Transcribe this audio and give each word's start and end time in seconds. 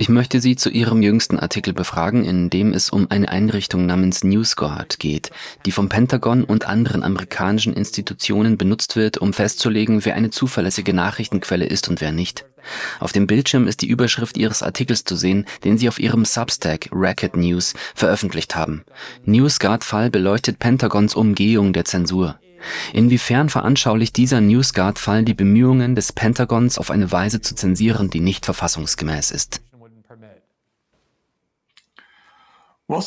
Ich 0.00 0.08
möchte 0.08 0.40
Sie 0.40 0.56
zu 0.56 0.70
Ihrem 0.70 1.02
jüngsten 1.02 1.38
Artikel 1.38 1.72
befragen, 1.72 2.24
in 2.24 2.50
dem 2.50 2.72
es 2.72 2.90
um 2.90 3.10
eine 3.10 3.28
Einrichtung 3.28 3.86
namens 3.86 4.24
NewsGuard 4.24 4.98
geht, 4.98 5.30
die 5.66 5.72
vom 5.72 5.88
Pentagon 5.88 6.44
und 6.44 6.66
anderen 6.66 7.02
amerikanischen 7.02 7.74
Institutionen 7.74 8.58
benutzt 8.58 8.96
wird, 8.96 9.18
um 9.18 9.32
festzulegen, 9.32 10.04
wer 10.04 10.14
eine 10.14 10.30
zuverlässige 10.30 10.94
Nachrichtenquelle 10.94 11.66
ist 11.66 11.88
und 11.88 12.00
wer 12.00 12.12
nicht. 12.12 12.46
Auf 13.00 13.12
dem 13.12 13.26
Bildschirm 13.26 13.66
ist 13.66 13.82
die 13.82 13.88
Überschrift 13.88 14.36
Ihres 14.36 14.62
Artikels 14.62 15.04
zu 15.04 15.16
sehen, 15.16 15.46
den 15.64 15.78
Sie 15.78 15.88
auf 15.88 15.98
Ihrem 15.98 16.24
Substack 16.24 16.88
Racket 16.92 17.36
News 17.36 17.74
veröffentlicht 17.94 18.54
haben. 18.54 18.84
NewsGuard-Fall 19.24 20.10
beleuchtet 20.10 20.58
Pentagons 20.58 21.14
Umgehung 21.14 21.72
der 21.72 21.84
Zensur. 21.84 22.38
Inwiefern 22.92 23.48
veranschaulicht 23.48 24.16
dieser 24.16 24.40
NewsGuard-Fall 24.40 25.24
die 25.24 25.34
Bemühungen 25.34 25.94
des 25.94 26.12
Pentagons, 26.12 26.78
auf 26.78 26.90
eine 26.90 27.10
Weise 27.12 27.40
zu 27.40 27.54
zensieren, 27.54 28.10
die 28.10 28.20
nicht 28.20 28.44
verfassungsgemäß 28.44 29.30
ist? 29.30 29.60
Uh, 32.88 32.98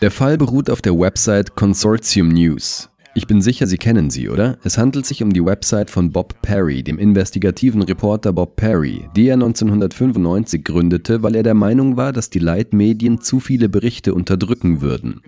Der 0.00 0.10
Fall 0.10 0.38
beruht 0.38 0.70
auf 0.70 0.80
der 0.80 0.98
Website 0.98 1.54
Consortium 1.54 2.28
News. 2.28 2.88
Ich 3.16 3.28
bin 3.28 3.40
sicher, 3.40 3.68
Sie 3.68 3.76
kennen 3.78 4.10
sie, 4.10 4.28
oder? 4.28 4.58
Es 4.64 4.76
handelt 4.76 5.06
sich 5.06 5.22
um 5.22 5.32
die 5.32 5.44
Website 5.44 5.88
von 5.88 6.10
Bob 6.10 6.42
Perry, 6.42 6.82
dem 6.82 6.98
investigativen 6.98 7.82
Reporter 7.82 8.32
Bob 8.32 8.56
Perry, 8.56 9.08
die 9.14 9.28
er 9.28 9.34
1995 9.34 10.64
gründete, 10.64 11.22
weil 11.22 11.36
er 11.36 11.44
der 11.44 11.54
Meinung 11.54 11.96
war, 11.96 12.12
dass 12.12 12.28
die 12.28 12.40
Leitmedien 12.40 13.20
zu 13.20 13.38
viele 13.38 13.68
Berichte 13.68 14.14
unterdrücken 14.14 14.80
würden. 14.80 15.20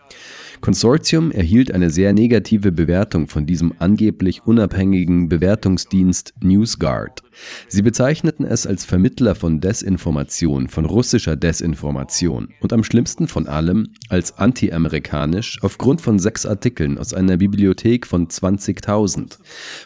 Consortium 0.62 1.30
erhielt 1.30 1.70
eine 1.70 1.90
sehr 1.90 2.12
negative 2.14 2.72
Bewertung 2.72 3.28
von 3.28 3.46
diesem 3.46 3.74
angeblich 3.78 4.46
unabhängigen 4.46 5.28
Bewertungsdienst 5.28 6.32
NewsGuard. 6.40 7.22
Sie 7.68 7.82
bezeichneten 7.82 8.46
es 8.46 8.66
als 8.66 8.86
Vermittler 8.86 9.34
von 9.34 9.60
Desinformation, 9.60 10.68
von 10.68 10.86
russischer 10.86 11.36
Desinformation 11.36 12.48
und 12.60 12.72
am 12.72 12.82
schlimmsten 12.82 13.28
von 13.28 13.46
allem 13.46 13.88
als 14.08 14.38
anti-amerikanisch 14.38 15.58
aufgrund 15.60 16.00
von 16.00 16.18
sechs 16.18 16.46
Artikeln 16.46 16.96
aus 16.96 17.12
einer 17.12 17.36
Bibliothek 17.36 17.75
von 18.06 18.28
20.000, 18.28 19.38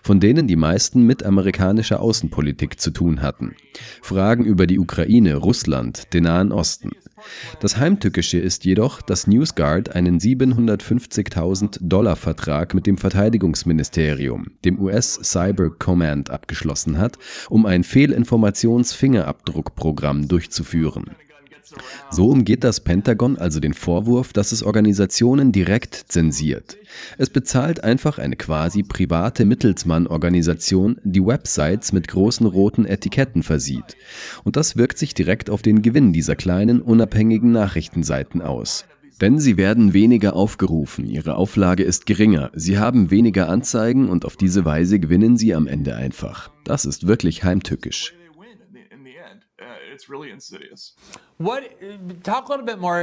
von 0.03 0.21
denen 0.21 0.47
die 0.47 0.57
meisten 0.57 1.05
mit 1.05 1.23
amerikanischer 1.23 2.01
Außenpolitik 2.01 2.81
zu 2.81 2.91
tun 2.91 3.23
hatten. 3.23 3.55
Fragen 4.03 4.45
über 4.45 4.67
die 4.67 4.79
Ukraine, 4.79 5.37
Russland, 5.37 6.13
den 6.13 6.25
Nahen 6.25 6.53
Osten. 6.53 6.91
Das 7.61 7.77
Heimtückische 7.77 8.39
ist 8.39 8.65
jedoch, 8.65 9.03
dass 9.03 9.27
NewsGuard 9.27 9.95
einen 9.95 10.19
750.000 10.19 11.77
Dollar 11.83 12.17
Vertrag 12.17 12.73
mit 12.75 12.87
dem 12.87 12.97
Verteidigungsministerium, 12.97 14.53
dem 14.65 14.81
US 14.81 15.21
Cyber 15.23 15.69
Command, 15.71 16.31
abgeschlossen 16.31 16.97
hat, 16.99 17.19
um 17.49 17.67
ein 17.67 17.85
Fehlinformationsfingerabdruckprogramm 17.85 20.29
durchzuführen. 20.29 21.11
So 22.11 22.29
umgeht 22.29 22.65
das 22.65 22.81
Pentagon 22.81 23.39
also 23.39 23.61
den 23.61 23.75
Vorwurf, 23.75 24.33
dass 24.33 24.53
es 24.53 24.63
Organisationen 24.63 25.53
direkt 25.53 25.95
zensiert. 25.95 26.77
Es 27.19 27.31
bezahlt 27.31 27.85
einfach 27.85 28.19
eine 28.19 28.37
quasi 28.37 28.83
private 28.83 29.45
Mittelsmann-Organisation, 29.45 31.01
die 31.05 31.25
Websites 31.25 31.93
mit 31.93 32.09
großen 32.09 32.47
roten 32.47 32.85
Etiketten 32.85 33.43
versieht. 33.43 33.97
Und 34.45 34.57
das 34.57 34.77
wirkt 34.77 34.99
sich 34.99 35.15
direkt 35.15 35.51
auf 35.51 35.63
den 35.63 35.83
Gewinn 35.83 36.13
dieser 36.13 36.37
kleinen, 36.37 36.81
unabhängigen 36.81 37.53
Nachrichtenseiten 37.53 38.43
aus. 38.43 38.85
Denn 39.21 39.39
sie 39.39 39.59
werden 39.59 39.93
weniger 39.93 40.35
aufgerufen, 40.35 41.07
ihre 41.07 41.35
Auflage 41.35 41.83
ist 41.83 42.07
geringer, 42.07 42.51
sie 42.55 42.79
haben 42.79 43.11
weniger 43.11 43.51
Anzeigen 43.51 44.09
und 44.09 44.25
auf 44.25 44.37
diese 44.37 44.65
Weise 44.65 44.99
gewinnen 44.99 45.37
sie 45.37 45.55
am 45.55 45.67
Ende 45.67 45.95
einfach. 45.95 46.51
Das 46.65 46.87
ist 46.87 47.07
wirklich 47.07 47.45
heimtückisch. 47.45 48.15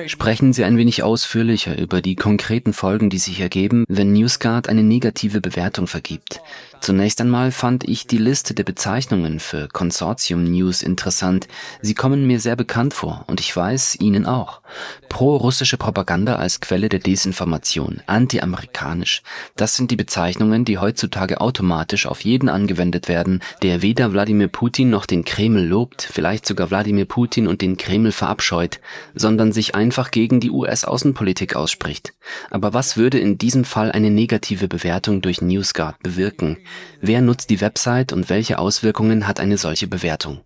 Sprechen 0.10 0.54
Sie 0.54 0.64
ein 0.64 0.78
wenig 0.78 1.04
ausführlicher 1.04 1.78
über 1.78 2.02
die 2.02 2.16
konkreten 2.16 2.74
Folgen, 2.74 3.10
die 3.10 3.18
sich 3.18 3.40
ergeben, 3.40 3.84
wenn 3.88 4.14
NewsGuard 4.14 4.70
eine 4.70 4.84
negative 4.84 5.42
Bewertung 5.42 5.88
vergibt. 5.88 6.42
Zunächst 6.80 7.20
einmal 7.20 7.52
fand 7.52 7.88
ich 7.88 8.08
die 8.08 8.18
Liste 8.18 8.54
der 8.54 8.64
Bezeichnungen 8.64 9.40
für 9.40 9.68
Consortium 9.68 10.44
News 10.44 10.84
interessant. 10.84 11.48
Sie 11.82 11.96
kommen 11.96 12.28
mir 12.28 12.40
sehr 12.40 12.56
bekannt 12.56 12.94
vor 12.94 13.26
und 13.28 13.40
ich 13.40 13.56
weiß, 13.56 13.98
Ihnen 14.00 14.26
auch. 14.26 14.62
Pro-russische 15.10 15.78
Propaganda 15.78 16.36
als 16.36 16.62
Quelle 16.62 16.90
der 16.90 17.00
Desinformation, 17.00 18.02
anti-amerikanisch. 18.06 19.24
Das 19.56 19.76
sind 19.76 19.92
die 19.92 19.96
Bezeichnungen, 19.96 20.66
die 20.66 20.78
heutzutage 20.78 21.42
automatisch 21.42 22.06
auf 22.06 22.22
jeden 22.22 22.50
angewendet 22.50 23.08
werden, 23.08 23.42
der 23.64 23.82
weder 23.82 24.14
Wladimir 24.14 24.48
Putin 24.48 24.90
noch 24.90 25.06
den 25.06 25.26
Kreml 25.26 25.66
lobt, 25.66 26.08
vielleicht 26.10 26.46
sogar 26.46 26.70
Wladimir 26.70 26.87
Putin 27.06 27.48
und 27.48 27.62
den 27.62 27.78
Kreml 27.78 28.12
verabscheut, 28.12 28.80
sondern 29.14 29.52
sich 29.52 29.76
einfach 29.76 30.12
gegen 30.12 30.40
die 30.40 30.52
US-Außenpolitik 30.52 31.56
ausspricht. 31.56 32.14
Aber 32.50 32.74
was 32.74 32.98
würde 32.98 33.20
in 33.20 33.38
diesem 33.38 33.66
Fall 33.66 33.92
eine 33.92 34.10
negative 34.10 34.68
Bewertung 34.68 35.22
durch 35.22 35.42
NewsGuard 35.42 36.02
bewirken? 36.02 36.58
Wer 37.02 37.22
nutzt 37.22 37.50
die 37.50 37.62
Website 37.62 38.14
und 38.14 38.30
welche 38.30 38.60
Auswirkungen 38.60 39.28
hat 39.28 39.40
eine 39.40 39.58
solche 39.58 39.88
Bewertung? 39.88 40.42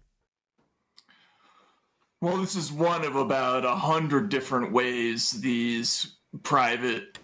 Well, 2.19 2.38
this 2.38 2.56
is 2.56 2.72
one 2.72 3.03
of 3.03 3.16
about 3.16 3.66
a 3.66 3.75
hundred 3.75 4.29
different 4.31 4.72
ways 4.72 5.41
these 5.41 6.18
private 6.44 7.20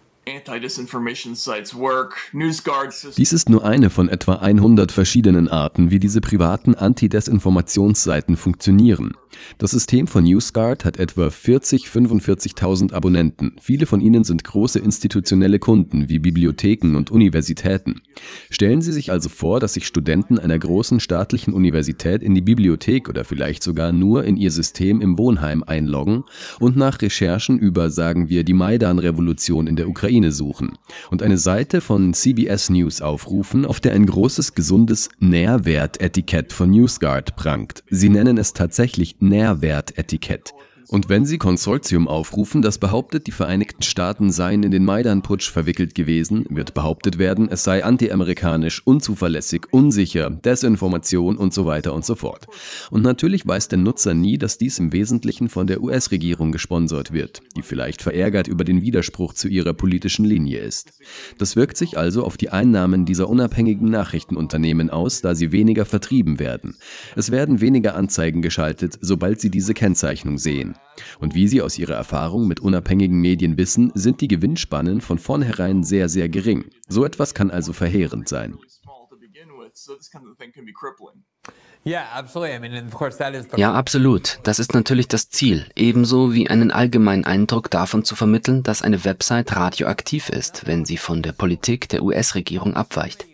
dies 3.16 3.32
ist 3.32 3.48
nur 3.48 3.64
eine 3.64 3.90
von 3.90 4.08
etwa 4.08 4.34
100 4.34 4.92
verschiedenen 4.92 5.48
Arten, 5.48 5.90
wie 5.90 5.98
diese 5.98 6.20
privaten 6.20 6.74
Anti-Desinformationsseiten 6.74 8.36
funktionieren. 8.36 9.14
Das 9.58 9.72
System 9.72 10.06
von 10.06 10.24
NewsGuard 10.24 10.84
hat 10.84 10.98
etwa 10.98 11.30
40, 11.30 11.86
45.000 11.86 12.92
Abonnenten. 12.92 13.56
Viele 13.60 13.86
von 13.86 14.00
ihnen 14.00 14.24
sind 14.24 14.44
große 14.44 14.78
institutionelle 14.78 15.58
Kunden 15.58 16.08
wie 16.08 16.18
Bibliotheken 16.18 16.96
und 16.96 17.10
Universitäten. 17.10 18.02
Stellen 18.50 18.82
Sie 18.82 18.92
sich 18.92 19.10
also 19.10 19.28
vor, 19.28 19.60
dass 19.60 19.74
sich 19.74 19.86
Studenten 19.86 20.38
einer 20.38 20.58
großen 20.58 21.00
staatlichen 21.00 21.52
Universität 21.52 22.22
in 22.22 22.34
die 22.34 22.40
Bibliothek 22.40 23.08
oder 23.08 23.24
vielleicht 23.24 23.62
sogar 23.62 23.92
nur 23.92 24.24
in 24.24 24.36
ihr 24.36 24.50
System 24.50 25.00
im 25.00 25.18
Wohnheim 25.18 25.62
einloggen 25.62 26.24
und 26.58 26.76
nach 26.76 27.00
Recherchen 27.00 27.58
über, 27.58 27.90
sagen 27.90 28.28
wir, 28.28 28.44
die 28.44 28.54
Maidan-Revolution 28.54 29.66
in 29.66 29.76
der 29.76 29.88
Ukraine 29.88 30.17
Ukraine 30.18 30.32
suchen 30.32 30.78
und 31.10 31.22
eine 31.22 31.38
Seite 31.38 31.80
von 31.80 32.12
CBS 32.12 32.70
News 32.70 33.00
aufrufen, 33.00 33.64
auf 33.64 33.80
der 33.80 33.92
ein 33.92 34.06
großes, 34.06 34.54
gesundes 34.54 35.08
Nährwertetikett 35.20 36.52
von 36.52 36.70
NewsGuard 36.70 37.36
prangt. 37.36 37.84
Sie 37.88 38.08
nennen 38.08 38.36
es 38.36 38.52
tatsächlich 38.52 39.16
Nährwertetikett. 39.20 40.54
Und 40.90 41.10
wenn 41.10 41.26
sie 41.26 41.36
Konsortium 41.36 42.08
aufrufen, 42.08 42.62
das 42.62 42.78
behauptet, 42.78 43.26
die 43.26 43.32
Vereinigten 43.32 43.82
Staaten 43.82 44.32
seien 44.32 44.62
in 44.62 44.70
den 44.70 44.86
Maidan-Putsch 44.86 45.50
verwickelt 45.50 45.94
gewesen, 45.94 46.46
wird 46.48 46.72
behauptet 46.72 47.18
werden, 47.18 47.48
es 47.50 47.62
sei 47.62 47.84
antiamerikanisch, 47.84 48.80
unzuverlässig, 48.86 49.66
unsicher, 49.70 50.30
Desinformation 50.30 51.36
und 51.36 51.52
so 51.52 51.66
weiter 51.66 51.92
und 51.92 52.06
so 52.06 52.14
fort. 52.14 52.46
Und 52.90 53.02
natürlich 53.02 53.46
weiß 53.46 53.68
der 53.68 53.78
Nutzer 53.78 54.14
nie, 54.14 54.38
dass 54.38 54.56
dies 54.56 54.78
im 54.78 54.94
Wesentlichen 54.94 55.50
von 55.50 55.66
der 55.66 55.82
US-Regierung 55.82 56.52
gesponsert 56.52 57.12
wird, 57.12 57.42
die 57.54 57.62
vielleicht 57.62 58.00
verärgert 58.00 58.48
über 58.48 58.64
den 58.64 58.80
Widerspruch 58.80 59.34
zu 59.34 59.48
ihrer 59.48 59.74
politischen 59.74 60.24
Linie 60.24 60.60
ist. 60.60 60.94
Das 61.36 61.54
wirkt 61.54 61.76
sich 61.76 61.98
also 61.98 62.24
auf 62.24 62.38
die 62.38 62.48
Einnahmen 62.48 63.04
dieser 63.04 63.28
unabhängigen 63.28 63.90
Nachrichtenunternehmen 63.90 64.88
aus, 64.88 65.20
da 65.20 65.34
sie 65.34 65.52
weniger 65.52 65.84
vertrieben 65.84 66.38
werden. 66.38 66.76
Es 67.14 67.30
werden 67.30 67.60
weniger 67.60 67.94
Anzeigen 67.94 68.40
geschaltet, 68.40 68.96
sobald 69.02 69.42
sie 69.42 69.50
diese 69.50 69.74
Kennzeichnung 69.74 70.38
sehen. 70.38 70.77
Und 71.20 71.34
wie 71.34 71.48
Sie 71.48 71.62
aus 71.62 71.78
Ihrer 71.78 71.94
Erfahrung 71.94 72.46
mit 72.46 72.60
unabhängigen 72.60 73.20
Medien 73.20 73.56
wissen, 73.56 73.92
sind 73.94 74.20
die 74.20 74.28
Gewinnspannen 74.28 75.00
von 75.00 75.18
vornherein 75.18 75.84
sehr, 75.84 76.08
sehr 76.08 76.28
gering. 76.28 76.70
So 76.88 77.04
etwas 77.04 77.34
kann 77.34 77.50
also 77.50 77.72
verheerend 77.72 78.28
sein. 78.28 78.58
Ja, 83.56 83.72
absolut. 83.72 84.40
Das 84.42 84.58
ist 84.58 84.74
natürlich 84.74 85.08
das 85.08 85.30
Ziel, 85.30 85.66
ebenso 85.76 86.34
wie 86.34 86.50
einen 86.50 86.70
allgemeinen 86.70 87.24
Eindruck 87.24 87.70
davon 87.70 88.04
zu 88.04 88.16
vermitteln, 88.16 88.62
dass 88.62 88.82
eine 88.82 89.04
Website 89.04 89.54
radioaktiv 89.54 90.28
ist, 90.28 90.66
wenn 90.66 90.84
sie 90.84 90.96
von 90.96 91.22
der 91.22 91.32
Politik 91.32 91.88
der 91.88 92.02
US-Regierung 92.02 92.74
abweicht. 92.74 93.26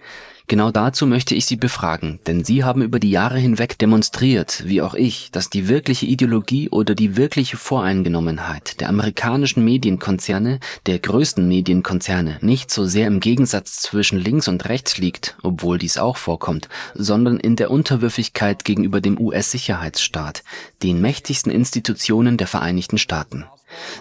Genau 0.47 0.71
dazu 0.71 1.07
möchte 1.07 1.35
ich 1.35 1.47
Sie 1.47 1.57
befragen, 1.57 2.21
denn 2.27 2.45
Sie 2.45 2.65
haben 2.65 2.83
über 2.83 2.99
die 3.01 3.11
Jahre 3.11 3.39
hinweg 3.39 3.79
demonstriert, 3.79 4.63
wie 4.67 4.83
auch 4.83 4.93
ich, 4.93 5.31
dass 5.33 5.49
die 5.49 5.69
wirkliche 5.69 6.05
Ideologie 6.05 6.69
oder 6.69 6.95
die 6.95 7.17
wirkliche 7.17 7.57
Voreingenommenheit 7.57 8.79
der 8.81 8.91
amerikanischen 8.91 9.65
Medienkonzerne, 9.65 10.61
der 10.85 10.99
größten 10.99 11.49
Medienkonzerne, 11.49 12.39
nicht 12.43 12.71
so 12.71 12.85
sehr 12.85 13.07
im 13.07 13.21
Gegensatz 13.21 13.81
zwischen 13.81 14.19
links 14.19 14.47
und 14.47 14.69
rechts 14.69 14.99
liegt, 14.99 15.35
obwohl 15.43 15.79
dies 15.79 15.97
auch 15.97 16.19
vorkommt, 16.19 16.69
sondern 16.95 17.41
in 17.41 17.57
der 17.57 17.71
Unterwürfigkeit 17.71 18.67
gegenüber 18.67 19.01
dem 19.01 19.19
US-Sicherheitsstaat, 19.19 20.45
den 20.83 21.01
mächtigsten 21.01 21.51
Institutionen 21.51 22.37
der 22.37 22.49
Vereinigten 22.49 22.99
Staaten. 22.99 23.47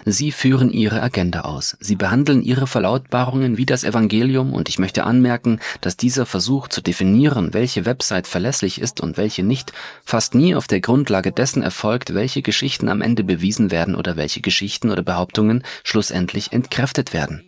Sie 0.04 0.32
führen 0.32 0.70
ihre 0.70 1.02
Agenda 1.02 1.42
aus. 1.42 1.76
Sie 1.80 1.96
behandeln 1.96 2.42
ihre 2.42 2.66
Verlautbarungen 2.66 3.56
wie 3.56 3.66
das 3.66 3.84
Evangelium 3.84 4.52
und 4.52 4.68
ich 4.68 4.78
möchte 4.78 5.04
anmerken, 5.04 5.60
dass 5.80 5.96
dieser 5.96 6.26
Versuch 6.26 6.68
zu 6.68 6.80
definieren, 6.80 7.54
welche 7.54 7.84
Website 7.84 8.26
verlässlich 8.26 8.80
ist 8.80 9.00
und 9.00 9.16
welche 9.16 9.42
nicht, 9.42 9.72
fast 10.04 10.34
nie 10.34 10.54
auf 10.54 10.66
der 10.66 10.80
Grundlage 10.80 11.32
dessen 11.32 11.62
erfolgt, 11.62 12.14
welche 12.14 12.42
Geschichten 12.42 12.88
am 12.88 13.00
Ende 13.00 13.24
bewiesen 13.24 13.70
werden 13.70 13.94
oder 13.94 14.16
welche 14.16 14.40
Geschichten 14.40 14.90
oder 14.90 15.02
Behauptungen 15.02 15.62
schlussendlich 15.82 16.52
entkräftet 16.52 17.12
werden. 17.12 17.42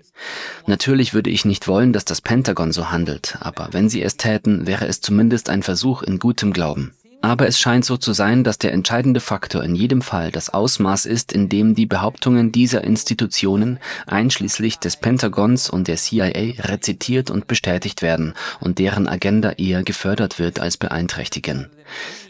Natürlich 0.67 1.15
würde 1.15 1.31
ich 1.31 1.45
nicht 1.45 1.69
wollen, 1.69 1.93
dass 1.93 2.05
das 2.05 2.21
Pentagon 2.21 2.73
so 2.73 2.91
handelt, 2.91 3.37
aber 3.41 3.69
wenn 3.73 3.89
sie 3.89 4.03
es 4.03 4.17
täten, 4.17 4.67
wäre 4.67 4.87
es 4.87 5.01
zumindest 5.01 5.51
ein 5.51 5.63
Versuch 5.63 6.03
in 6.03 6.19
gutem 6.19 6.53
Glauben. 6.53 6.93
Aber 7.23 7.49
es 7.49 7.59
scheint 7.59 7.85
so 7.85 7.97
zu 7.97 8.13
sein, 8.13 8.45
dass 8.45 8.59
der 8.59 8.73
entscheidende 8.73 9.21
Faktor 9.21 9.65
in 9.65 9.75
jedem 9.75 10.03
Fall 10.03 10.31
das 10.31 10.51
Ausmaß 10.51 11.07
ist, 11.07 11.33
in 11.33 11.49
dem 11.49 11.75
die 11.75 11.87
Behauptungen 11.87 12.53
dieser 12.53 12.85
Institutionen, 12.85 13.79
einschließlich 14.07 14.79
des 14.79 14.97
Pentagons 14.97 15.69
und 15.69 15.89
der 15.89 15.97
CIA, 15.97 16.55
rezitiert 16.61 17.31
und 17.31 17.47
bestätigt 17.47 18.03
werden 18.03 18.35
und 18.61 18.79
deren 18.79 19.09
Agenda 19.09 19.53
eher 19.53 19.83
gefördert 19.83 20.39
wird 20.39 20.61
als 20.61 20.77
beeinträchtigen. 20.77 21.71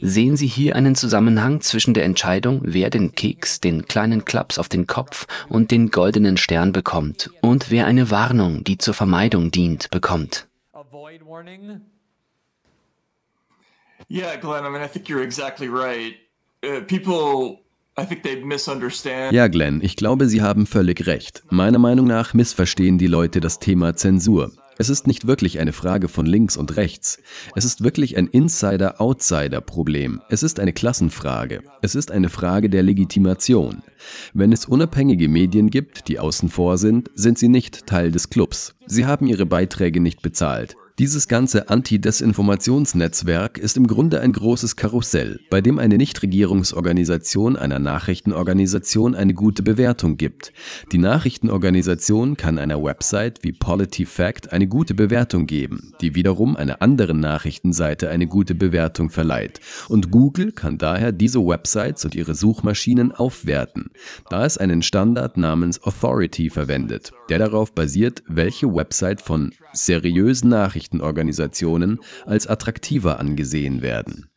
Sehen 0.00 0.36
Sie 0.36 0.46
hier 0.46 0.76
einen 0.76 0.94
Zusammenhang 0.94 1.60
zwischen 1.60 1.94
der 1.94 2.04
Entscheidung, 2.04 2.60
wer 2.62 2.90
den 2.90 3.12
Keks, 3.12 3.60
den 3.60 3.86
kleinen 3.86 4.24
Klaps 4.24 4.58
auf 4.58 4.68
den 4.68 4.86
Kopf 4.86 5.26
und 5.48 5.70
den 5.70 5.90
goldenen 5.90 6.36
Stern 6.36 6.72
bekommt 6.72 7.30
und 7.40 7.70
wer 7.70 7.86
eine 7.86 8.10
Warnung, 8.10 8.64
die 8.64 8.78
zur 8.78 8.94
Vermeidung 8.94 9.50
dient, 9.50 9.90
bekommt? 9.90 10.46
Yeah, 14.08 14.36
Glenn, 14.36 14.64
I 14.64 14.70
mean, 14.70 14.82
I 14.82 14.88
think 14.88 15.08
you're 15.08 15.22
exactly 15.22 15.68
right. 15.68 16.14
Uh, 16.62 16.80
people 16.86 17.66
ja, 19.30 19.48
Glenn, 19.48 19.80
ich 19.80 19.96
glaube, 19.96 20.28
Sie 20.28 20.42
haben 20.42 20.66
völlig 20.66 21.06
recht. 21.06 21.44
Meiner 21.48 21.78
Meinung 21.78 22.06
nach 22.06 22.34
missverstehen 22.34 22.98
die 22.98 23.06
Leute 23.06 23.40
das 23.40 23.58
Thema 23.58 23.96
Zensur. 23.96 24.52
Es 24.76 24.90
ist 24.90 25.06
nicht 25.06 25.26
wirklich 25.26 25.58
eine 25.60 25.72
Frage 25.72 26.08
von 26.08 26.26
links 26.26 26.58
und 26.58 26.76
rechts. 26.76 27.18
Es 27.54 27.64
ist 27.64 27.82
wirklich 27.82 28.18
ein 28.18 28.26
Insider-Outsider-Problem. 28.26 30.20
Es 30.28 30.42
ist 30.42 30.60
eine 30.60 30.74
Klassenfrage. 30.74 31.62
Es 31.80 31.94
ist 31.94 32.10
eine 32.10 32.28
Frage 32.28 32.68
der 32.68 32.82
Legitimation. 32.82 33.82
Wenn 34.34 34.52
es 34.52 34.66
unabhängige 34.66 35.30
Medien 35.30 35.70
gibt, 35.70 36.08
die 36.08 36.18
außen 36.18 36.50
vor 36.50 36.76
sind, 36.76 37.10
sind 37.14 37.38
sie 37.38 37.48
nicht 37.48 37.86
Teil 37.86 38.10
des 38.10 38.28
Clubs. 38.28 38.74
Sie 38.84 39.06
haben 39.06 39.26
ihre 39.26 39.46
Beiträge 39.46 40.00
nicht 40.00 40.20
bezahlt. 40.20 40.76
Dieses 40.98 41.28
ganze 41.28 41.68
Anti-Desinformationsnetzwerk 41.68 43.58
ist 43.58 43.76
im 43.76 43.86
Grunde 43.86 44.22
ein 44.22 44.32
großes 44.32 44.76
Karussell, 44.76 45.40
bei 45.50 45.60
dem 45.60 45.78
eine 45.78 45.98
Nichtregierungsorganisation 45.98 47.54
einer 47.54 47.78
Nachrichtenorganisation 47.78 49.14
eine 49.14 49.34
gute 49.34 49.62
Bewertung 49.62 50.16
gibt. 50.16 50.54
Die 50.92 50.96
Nachrichtenorganisation 50.96 52.38
kann 52.38 52.58
einer 52.58 52.82
Website 52.82 53.40
wie 53.42 53.52
PolityFact 53.52 54.54
eine 54.54 54.68
gute 54.68 54.94
Bewertung 54.94 55.46
geben, 55.46 55.92
die 56.00 56.14
wiederum 56.14 56.56
einer 56.56 56.80
anderen 56.80 57.20
Nachrichtenseite 57.20 58.08
eine 58.08 58.26
gute 58.26 58.54
Bewertung 58.54 59.10
verleiht. 59.10 59.60
Und 59.90 60.10
Google 60.10 60.52
kann 60.52 60.78
daher 60.78 61.12
diese 61.12 61.40
Websites 61.40 62.06
und 62.06 62.14
ihre 62.14 62.34
Suchmaschinen 62.34 63.12
aufwerten, 63.12 63.90
da 64.30 64.46
es 64.46 64.56
einen 64.56 64.80
Standard 64.80 65.36
namens 65.36 65.82
Authority 65.82 66.48
verwendet, 66.48 67.12
der 67.28 67.38
darauf 67.38 67.74
basiert, 67.74 68.22
welche 68.26 68.74
Website 68.74 69.20
von 69.20 69.52
seriösen 69.74 70.48
Nachrichtenorganisationen 70.86 72.00
als 72.24 72.46
attraktiver 72.46 73.18
angesehen 73.18 73.82
werden. 73.82 74.30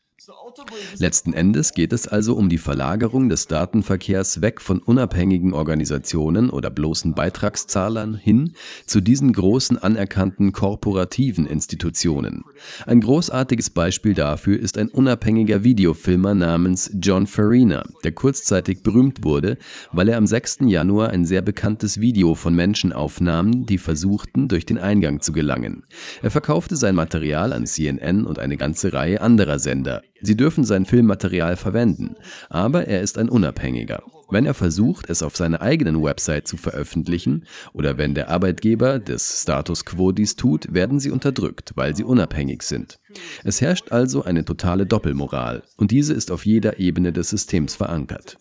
Letzten 0.97 1.33
Endes 1.33 1.73
geht 1.73 1.94
es 1.94 2.07
also 2.07 2.35
um 2.35 2.50
die 2.50 2.57
Verlagerung 2.57 3.29
des 3.29 3.47
Datenverkehrs 3.47 4.41
weg 4.41 4.61
von 4.61 4.79
unabhängigen 4.79 5.53
Organisationen 5.53 6.50
oder 6.50 6.69
bloßen 6.69 7.13
Beitragszahlern 7.13 8.15
hin 8.15 8.53
zu 8.85 9.01
diesen 9.01 9.33
großen 9.33 9.77
anerkannten 9.77 10.51
korporativen 10.51 11.45
Institutionen. 11.45 12.44
Ein 12.85 13.01
großartiges 13.01 13.69
Beispiel 13.69 14.13
dafür 14.13 14.59
ist 14.59 14.77
ein 14.77 14.89
unabhängiger 14.89 15.63
Videofilmer 15.63 16.35
namens 16.35 16.91
John 17.01 17.27
Farina, 17.27 17.83
der 18.03 18.12
kurzzeitig 18.12 18.83
berühmt 18.83 19.23
wurde, 19.23 19.57
weil 19.91 20.09
er 20.09 20.17
am 20.17 20.27
6. 20.27 20.59
Januar 20.65 21.09
ein 21.09 21.25
sehr 21.25 21.41
bekanntes 21.41 22.00
Video 22.00 22.35
von 22.35 22.53
Menschen 22.55 22.94
aufnahm, 22.94 23.65
die 23.65 23.77
versuchten, 23.77 24.47
durch 24.47 24.65
den 24.65 24.77
Eingang 24.77 25.21
zu 25.21 25.31
gelangen. 25.31 25.83
Er 26.21 26.31
verkaufte 26.31 26.75
sein 26.75 26.95
Material 26.95 27.53
an 27.53 27.65
CNN 27.65 28.25
und 28.25 28.39
eine 28.39 28.57
ganze 28.57 28.94
Reihe 28.94 29.21
anderer 29.21 29.59
Sender. 29.59 30.01
Sie 30.21 30.35
dürfen 30.35 30.49
sein 30.57 30.86
Filmmaterial 30.86 31.56
verwenden, 31.56 32.16
aber 32.50 32.88
er 32.88 33.01
ist 33.01 33.18
ein 33.18 33.30
Unabhängiger. 33.30 34.04
Wenn 34.31 34.46
er 34.46 34.54
versucht, 34.54 35.10
es 35.10 35.24
auf 35.24 35.36
seiner 35.36 35.62
eigenen 35.62 36.04
Website 36.04 36.48
zu 36.48 36.56
veröffentlichen 36.56 37.46
oder 37.74 37.98
wenn 37.98 38.13
der 38.13 38.30
Arbeitgeber 38.30 39.00
des 39.00 39.42
Status 39.42 39.86
quo 39.86 40.12
dies 40.12 40.36
tut, 40.36 40.72
werden 40.72 41.00
sie 41.00 41.10
unterdrückt, 41.10 41.72
weil 41.75 41.96
sie 41.96 42.04
unabhängig 42.04 42.62
sind. 42.62 43.00
Es 43.44 43.60
herrscht 43.60 43.92
also 43.92 44.24
eine 44.24 44.46
totale 44.46 44.86
Doppelmoral 44.86 45.63
und 45.78 45.90
diese 45.90 46.13
ist 46.13 46.30
auf 46.30 46.46
jeder 46.46 46.80
Ebene 46.80 47.12
des 47.12 47.30
Systems 47.30 47.75
verankert 47.75 48.38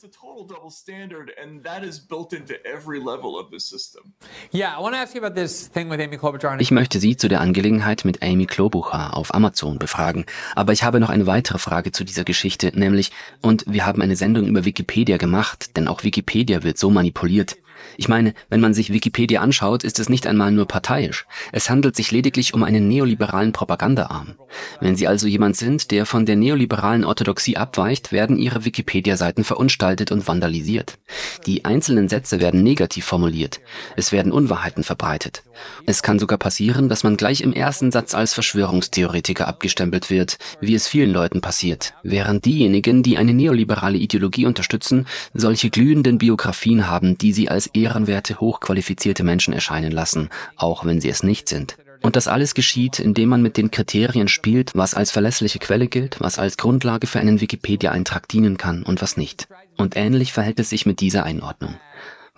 double 0.49 0.71
standard, 0.71 1.31
and 1.41 1.62
that 1.65 1.83
is 1.83 2.00
built 2.00 2.33
into 2.33 2.55
every 2.65 2.99
level 2.99 3.39
of 3.39 3.50
the 3.50 3.61
system. 3.61 4.15
Yeah, 4.53 4.77
I 4.77 4.81
want 4.81 4.95
to 4.95 5.00
ask 5.00 5.15
you 5.15 5.23
about 5.23 5.35
this 5.39 5.69
thing 5.69 5.91
with 5.91 6.00
Amy 6.00 6.17
Klobuchar. 6.17 6.61
Ich 6.61 6.71
möchte 6.71 6.99
Sie 6.99 7.17
zu 7.17 7.29
der 7.29 7.41
Angelegenheit 7.41 8.05
mit 8.05 8.23
Amy 8.23 8.47
Klobuchar 8.47 9.17
auf 9.17 9.35
Amazon 9.35 9.79
befragen, 9.79 10.25
aber 10.56 10.73
ich 10.73 10.83
habe 10.83 11.00
noch 11.00 11.11
eine 11.11 11.27
weitere 11.27 11.59
Frage 11.59 11.93
zu 11.93 12.05
dieser 12.05 12.25
Geschichte, 12.25 12.73
nämlich, 12.75 13.12
und 13.43 13.65
wir 13.67 13.87
haben 13.87 14.03
eine 14.03 14.17
Sendung 14.17 14.47
über 14.47 14.65
Wikipedia 14.65 15.19
gemacht, 15.19 15.77
denn 15.77 15.89
auch 15.89 16.03
Wikipedia 16.03 16.62
wird 16.62 16.79
so 16.79 16.91
manipuliert. 16.91 17.56
Ich 17.96 18.08
meine, 18.08 18.35
wenn 18.49 18.61
man 18.61 18.75
sich 18.75 18.93
Wikipedia 18.93 19.40
anschaut, 19.40 19.85
ist 19.85 19.99
es 19.99 20.08
nicht 20.08 20.26
einmal 20.26 20.52
nur 20.52 20.67
parteiisch. 20.67 21.26
Es 21.52 21.70
handelt 21.70 21.96
sich 21.96 22.11
lediglich 22.11 22.55
um 22.55 22.62
einen 22.62 22.88
neoliberalen 22.88 23.52
Propagandaarm. 23.52 24.35
Wenn 24.81 24.96
Sie 24.96 25.06
also 25.06 25.26
jemand 25.26 25.56
sind, 25.56 25.90
der 25.90 26.06
von 26.06 26.26
der 26.26 26.37
neoliberalen 26.37 27.05
Orthodoxie 27.05 27.56
abweicht, 27.56 28.12
werden 28.12 28.38
Ihre 28.38 28.64
Wikipedia-Seiten 28.64 29.44
verunstaltet 29.44 30.12
und 30.12 30.26
vandalisiert. 30.26 30.99
Die 31.46 31.64
einzelnen 31.64 32.08
Sätze 32.08 32.40
werden 32.40 32.62
negativ 32.62 33.05
formuliert. 33.05 33.61
Es 33.96 34.12
werden 34.12 34.32
Unwahrheiten 34.32 34.85
verbreitet. 34.85 35.43
Es 35.87 36.03
kann 36.03 36.19
sogar 36.19 36.39
passieren, 36.39 36.89
dass 36.89 37.05
man 37.05 37.17
gleich 37.17 37.41
im 37.41 37.53
ersten 37.53 37.91
Satz 37.91 38.15
als 38.15 38.35
Verschwörungstheoretiker 38.35 39.49
abgestempelt 39.49 40.11
wird, 40.11 40.39
wie 40.61 40.75
es 40.75 40.89
vielen 40.89 41.13
Leuten 41.13 41.41
passiert, 41.41 41.95
während 42.03 42.45
diejenigen, 42.45 43.03
die 43.03 43.19
eine 43.19 43.35
neoliberale 43.35 43.99
Ideologie 43.99 44.47
unterstützen, 44.47 45.07
solche 45.35 45.71
glühenden 45.71 46.19
Biografien 46.19 46.89
haben, 46.89 47.19
die 47.19 47.33
sie 47.33 47.49
als 47.49 47.67
ehrenwerte, 47.69 48.41
hochqualifizierte 48.41 49.25
Menschen 49.25 49.55
erscheinen 49.55 49.93
lassen, 49.93 50.29
auch 50.57 50.85
wenn 50.85 51.00
sie 51.00 51.09
es 51.09 51.23
nicht 51.23 51.49
sind. 51.49 51.77
Und 52.00 52.17
das 52.17 52.29
alles 52.29 52.55
geschieht, 52.55 53.00
indem 53.00 53.29
man 53.29 53.43
mit 53.43 53.57
den 53.57 53.71
Kriterien 53.71 54.29
spielt, 54.29 54.73
was 54.75 54.95
als 54.95 55.11
verlässliche 55.11 55.59
Quelle 55.59 55.88
gilt, 55.88 56.21
was 56.21 56.38
als 56.38 56.57
Grundlage 56.57 57.07
für 57.07 57.19
einen 57.19 57.41
Wikipedia-Eintrag 57.41 58.29
dienen 58.29 58.57
kann 58.57 58.83
und 58.83 59.03
was 59.03 59.17
nicht. 59.17 59.49
Und 59.77 59.97
ähnlich 59.97 60.33
verhält 60.33 60.61
es 60.61 60.71
sich 60.71 60.87
mit 60.87 61.00
dieser 61.00 61.25
Einordnung. 61.25 61.75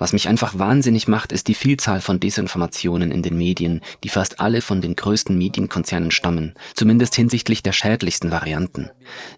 Was 0.01 0.15
mich 0.15 0.29
einfach 0.29 0.59
wahnsinnig 0.59 1.09
macht, 1.09 1.31
ist 1.31 1.47
die 1.47 1.55
Vielzahl 1.55 2.01
von 2.01 2.21
Desinformationen 2.21 3.13
in 3.13 3.23
den 3.23 3.37
Medien, 3.37 3.83
die 4.03 4.09
fast 4.09 4.41
alle 4.41 4.63
von 4.63 4.81
den 4.81 4.97
größten 4.97 5.37
Medienkonzernen 5.37 6.11
stammen, 6.11 6.55
zumindest 6.75 7.15
hinsichtlich 7.15 7.63
der 7.63 7.73
schädlichsten 7.73 8.31
Varianten. 8.31 8.89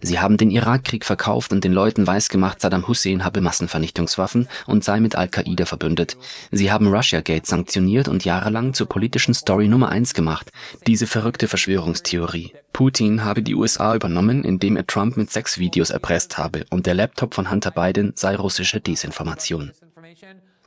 Sie 0.01 0.21
haben 0.21 0.37
den 0.37 0.51
Irakkrieg 0.51 1.03
verkauft 1.03 1.51
und 1.51 1.65
den 1.65 1.73
Leuten 1.73 2.07
weisgemacht, 2.07 2.61
Saddam 2.61 2.87
Hussein 2.87 3.25
habe 3.25 3.41
Massenvernichtungswaffen 3.41 4.47
und 4.65 4.85
sei 4.85 5.01
mit 5.01 5.17
Al-Qaida 5.17 5.65
verbündet. 5.65 6.15
Sie 6.49 6.71
haben 6.71 6.87
Russiagate 6.87 7.45
sanktioniert 7.45 8.07
und 8.07 8.23
jahrelang 8.23 8.73
zur 8.73 8.87
politischen 8.87 9.33
Story 9.33 9.67
Nummer 9.67 9.89
eins 9.89 10.13
gemacht, 10.13 10.49
diese 10.87 11.07
verrückte 11.07 11.49
Verschwörungstheorie. 11.49 12.53
Putin 12.71 13.25
habe 13.25 13.43
die 13.43 13.55
USA 13.55 13.95
übernommen, 13.95 14.45
indem 14.45 14.77
er 14.77 14.87
Trump 14.87 15.17
mit 15.17 15.29
sechs 15.29 15.57
Videos 15.57 15.89
erpresst 15.89 16.37
habe 16.37 16.63
und 16.69 16.85
der 16.85 16.93
Laptop 16.93 17.33
von 17.33 17.51
Hunter 17.51 17.71
Biden 17.71 18.13
sei 18.15 18.37
russische 18.37 18.79
Desinformation. 18.79 19.73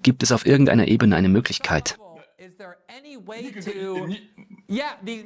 Gibt 0.07 0.23
es 0.23 0.31
auf 0.31 0.47
irgendeiner 0.47 0.87
Ebene 0.87 1.17
eine 1.17 1.29
Möglichkeit? 1.29 1.99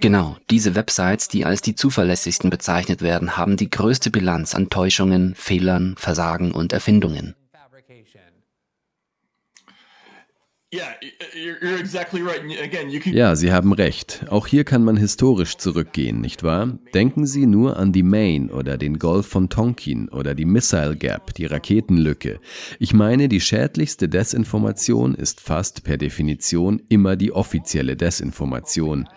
Genau, 0.00 0.36
diese 0.48 0.74
Websites, 0.74 1.28
die 1.28 1.44
als 1.44 1.60
die 1.60 1.74
zuverlässigsten 1.74 2.48
bezeichnet 2.48 3.02
werden, 3.02 3.36
haben 3.36 3.58
die 3.58 3.68
größte 3.68 4.10
Bilanz 4.10 4.54
an 4.54 4.70
Täuschungen, 4.70 5.34
Fehlern, 5.34 5.96
Versagen 5.98 6.52
und 6.52 6.72
Erfindungen. 6.72 7.34
Ja, 13.12 13.34
Sie 13.34 13.50
haben 13.50 13.72
recht. 13.72 14.24
Auch 14.28 14.46
hier 14.46 14.62
kann 14.62 14.84
man 14.84 14.96
historisch 14.96 15.56
zurückgehen, 15.56 16.20
nicht 16.20 16.44
wahr? 16.44 16.78
Denken 16.94 17.26
Sie 17.26 17.46
nur 17.46 17.76
an 17.76 17.92
die 17.92 18.04
Maine 18.04 18.52
oder 18.52 18.78
den 18.78 19.00
Golf 19.00 19.26
von 19.26 19.48
Tonkin 19.48 20.08
oder 20.10 20.36
die 20.36 20.44
Missile 20.44 20.96
Gap, 20.96 21.34
die 21.34 21.46
Raketenlücke. 21.46 22.38
Ich 22.78 22.94
meine, 22.94 23.28
die 23.28 23.40
schädlichste 23.40 24.08
Desinformation 24.08 25.16
ist 25.16 25.40
fast 25.40 25.82
per 25.82 25.96
Definition 25.96 26.80
immer 26.88 27.16
die 27.16 27.32
offizielle 27.32 27.96
Desinformation. 27.96 29.08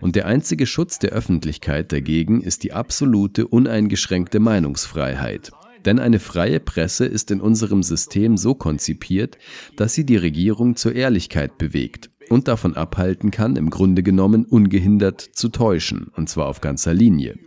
Und 0.00 0.16
der 0.16 0.26
einzige 0.26 0.66
Schutz 0.66 0.98
der 0.98 1.10
Öffentlichkeit 1.10 1.92
dagegen 1.92 2.40
ist 2.40 2.64
die 2.64 2.72
absolute, 2.72 3.46
uneingeschränkte 3.46 4.40
Meinungsfreiheit. 4.40 5.52
Denn 5.86 6.00
eine 6.00 6.18
freie 6.18 6.60
Presse 6.60 7.06
ist 7.06 7.30
in 7.30 7.40
unserem 7.40 7.82
System 7.82 8.36
so 8.36 8.54
konzipiert, 8.54 9.38
dass 9.76 9.94
sie 9.94 10.04
die 10.04 10.16
Regierung 10.16 10.76
zur 10.76 10.94
Ehrlichkeit 10.94 11.58
bewegt 11.58 12.10
und 12.28 12.48
davon 12.48 12.76
abhalten 12.76 13.30
kann, 13.30 13.54
im 13.54 13.70
Grunde 13.70 14.02
genommen 14.02 14.44
ungehindert 14.44 15.20
zu 15.20 15.48
täuschen, 15.48 16.08
und 16.16 16.28
zwar 16.28 16.48
auf 16.48 16.60
ganzer 16.60 16.92
Linie. 16.92 17.38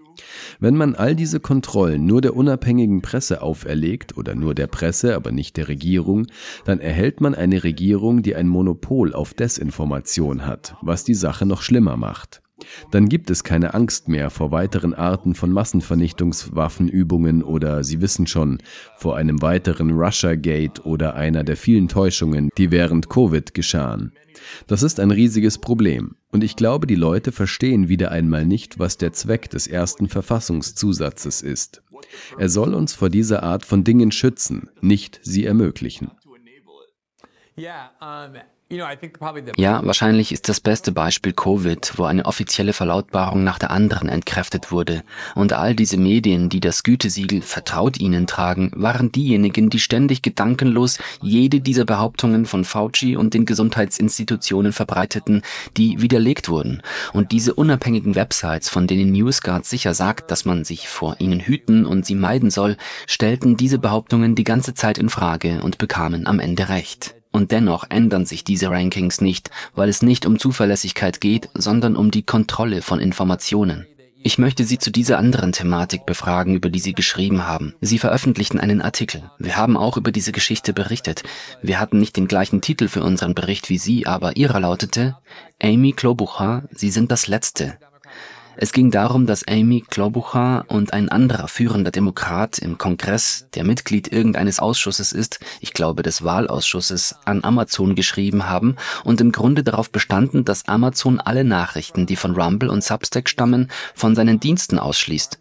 Wenn 0.59 0.75
man 0.75 0.95
all 0.95 1.15
diese 1.15 1.39
Kontrollen 1.39 2.05
nur 2.05 2.21
der 2.21 2.35
unabhängigen 2.35 3.01
Presse 3.01 3.41
auferlegt 3.41 4.17
oder 4.17 4.35
nur 4.35 4.55
der 4.55 4.67
Presse, 4.67 5.15
aber 5.15 5.31
nicht 5.31 5.57
der 5.57 5.67
Regierung, 5.67 6.27
dann 6.65 6.79
erhält 6.79 7.21
man 7.21 7.35
eine 7.35 7.63
Regierung, 7.63 8.21
die 8.21 8.35
ein 8.35 8.47
Monopol 8.47 9.13
auf 9.13 9.33
Desinformation 9.33 10.45
hat, 10.45 10.75
was 10.81 11.03
die 11.03 11.13
Sache 11.13 11.45
noch 11.45 11.61
schlimmer 11.61 11.97
macht. 11.97 12.41
Dann 12.91 13.09
gibt 13.09 13.29
es 13.29 13.43
keine 13.43 13.73
Angst 13.73 14.07
mehr 14.07 14.29
vor 14.29 14.51
weiteren 14.51 14.93
Arten 14.93 15.35
von 15.35 15.51
Massenvernichtungswaffenübungen 15.51 17.43
oder 17.43 17.83
Sie 17.83 18.01
wissen 18.01 18.27
schon, 18.27 18.59
vor 18.97 19.15
einem 19.15 19.41
weiteren 19.41 19.91
Russia 19.91 20.35
Gate 20.35 20.85
oder 20.85 21.15
einer 21.15 21.43
der 21.43 21.57
vielen 21.57 21.87
Täuschungen, 21.87 22.49
die 22.57 22.71
während 22.71 23.09
Covid 23.09 23.53
geschahen. 23.53 24.13
Das 24.67 24.83
ist 24.83 24.99
ein 24.99 25.11
riesiges 25.11 25.57
Problem. 25.57 26.15
Und 26.31 26.43
ich 26.43 26.55
glaube, 26.55 26.87
die 26.87 26.95
Leute 26.95 27.31
verstehen 27.31 27.89
wieder 27.89 28.11
einmal 28.11 28.45
nicht, 28.45 28.79
was 28.79 28.97
der 28.97 29.13
Zweck 29.13 29.49
des 29.49 29.67
ersten 29.67 30.07
Verfassungszusatzes 30.07 31.41
ist. 31.41 31.81
Er 32.37 32.49
soll 32.49 32.73
uns 32.73 32.93
vor 32.93 33.09
dieser 33.09 33.43
Art 33.43 33.65
von 33.65 33.83
Dingen 33.83 34.11
schützen, 34.11 34.69
nicht 34.81 35.19
sie 35.23 35.45
ermöglichen. 35.45 36.11
Yeah, 37.57 37.91
um 37.99 38.35
ja, 39.57 39.81
wahrscheinlich 39.83 40.31
ist 40.31 40.47
das 40.47 40.59
beste 40.59 40.91
Beispiel 40.91 41.33
Covid, 41.33 41.93
wo 41.97 42.03
eine 42.03 42.25
offizielle 42.25 42.73
Verlautbarung 42.73 43.43
nach 43.43 43.57
der 43.57 43.71
anderen 43.71 44.09
entkräftet 44.09 44.71
wurde. 44.71 45.03
Und 45.33 45.53
all 45.53 45.73
diese 45.73 45.97
Medien, 45.97 46.49
die 46.49 46.59
das 46.59 46.83
Gütesiegel 46.83 47.41
Vertraut 47.41 47.99
ihnen 47.99 48.27
tragen, 48.27 48.71
waren 48.75 49.11
diejenigen, 49.11 49.71
die 49.71 49.79
ständig 49.79 50.21
gedankenlos 50.21 50.99
jede 51.19 51.61
dieser 51.61 51.85
Behauptungen 51.85 52.45
von 52.45 52.63
Fauci 52.63 53.15
und 53.15 53.33
den 53.33 53.47
Gesundheitsinstitutionen 53.47 54.71
verbreiteten, 54.71 55.41
die 55.75 55.99
widerlegt 56.01 56.47
wurden. 56.47 56.83
Und 57.11 57.31
diese 57.31 57.55
unabhängigen 57.55 58.13
Websites, 58.13 58.69
von 58.69 58.85
denen 58.85 59.11
NewsGuard 59.11 59.65
sicher 59.65 59.95
sagt, 59.95 60.29
dass 60.29 60.45
man 60.45 60.63
sich 60.63 60.87
vor 60.87 61.15
ihnen 61.17 61.39
hüten 61.39 61.87
und 61.87 62.05
sie 62.05 62.15
meiden 62.15 62.51
soll, 62.51 62.77
stellten 63.07 63.57
diese 63.57 63.79
Behauptungen 63.79 64.35
die 64.35 64.43
ganze 64.43 64.75
Zeit 64.75 64.99
in 64.99 65.09
Frage 65.09 65.61
und 65.63 65.79
bekamen 65.79 66.27
am 66.27 66.39
Ende 66.39 66.69
recht. 66.69 67.18
Und 67.31 67.51
dennoch 67.51 67.85
ändern 67.89 68.25
sich 68.25 68.43
diese 68.43 68.69
Rankings 68.69 69.21
nicht, 69.21 69.51
weil 69.75 69.89
es 69.89 70.01
nicht 70.01 70.25
um 70.25 70.39
Zuverlässigkeit 70.39 71.21
geht, 71.21 71.49
sondern 71.53 71.95
um 71.95 72.11
die 72.11 72.23
Kontrolle 72.23 72.81
von 72.81 72.99
Informationen. 72.99 73.85
Ich 74.21 74.37
möchte 74.37 74.65
Sie 74.65 74.77
zu 74.77 74.91
dieser 74.91 75.17
anderen 75.17 75.53
Thematik 75.53 76.05
befragen, 76.05 76.53
über 76.53 76.69
die 76.69 76.79
Sie 76.79 76.93
geschrieben 76.93 77.47
haben. 77.47 77.73
Sie 77.79 77.99
veröffentlichten 77.99 78.59
einen 78.59 78.81
Artikel. 78.81 79.23
Wir 79.37 79.55
haben 79.55 79.77
auch 79.77 79.95
über 79.95 80.11
diese 80.11 80.33
Geschichte 80.33 80.73
berichtet. 80.73 81.23
Wir 81.61 81.79
hatten 81.79 81.99
nicht 81.99 82.17
den 82.17 82.27
gleichen 82.27 82.59
Titel 82.59 82.89
für 82.89 83.01
unseren 83.01 83.33
Bericht 83.33 83.69
wie 83.69 83.77
Sie, 83.77 84.07
aber 84.07 84.35
Ihrer 84.35 84.59
lautete 84.59 85.15
Amy 85.61 85.93
Klobuchar, 85.93 86.63
Sie 86.71 86.89
sind 86.89 87.11
das 87.11 87.27
Letzte. 87.27 87.77
Es 88.61 88.73
ging 88.73 88.91
darum, 88.91 89.25
dass 89.25 89.47
Amy 89.47 89.85
Klobuchar 89.89 90.65
und 90.67 90.91
ein 90.91 91.07
anderer 91.07 91.47
führender 91.47 91.91
Demokrat 91.91 92.59
im 92.59 92.77
Kongress, 92.77 93.47
der 93.53 93.63
Mitglied 93.63 94.11
irgendeines 94.11 94.59
Ausschusses 94.59 95.13
ist, 95.13 95.39
ich 95.61 95.71
glaube 95.71 96.03
des 96.03 96.25
Wahlausschusses, 96.25 97.15
an 97.23 97.45
Amazon 97.45 97.95
geschrieben 97.95 98.49
haben 98.49 98.75
und 99.05 99.21
im 99.21 99.31
Grunde 99.31 99.63
darauf 99.63 99.91
bestanden, 99.91 100.43
dass 100.43 100.67
Amazon 100.67 101.21
alle 101.21 101.45
Nachrichten, 101.45 102.05
die 102.05 102.17
von 102.17 102.35
Rumble 102.35 102.69
und 102.69 102.83
Substack 102.83 103.29
stammen, 103.29 103.69
von 103.95 104.13
seinen 104.13 104.41
Diensten 104.41 104.77
ausschließt. 104.77 105.39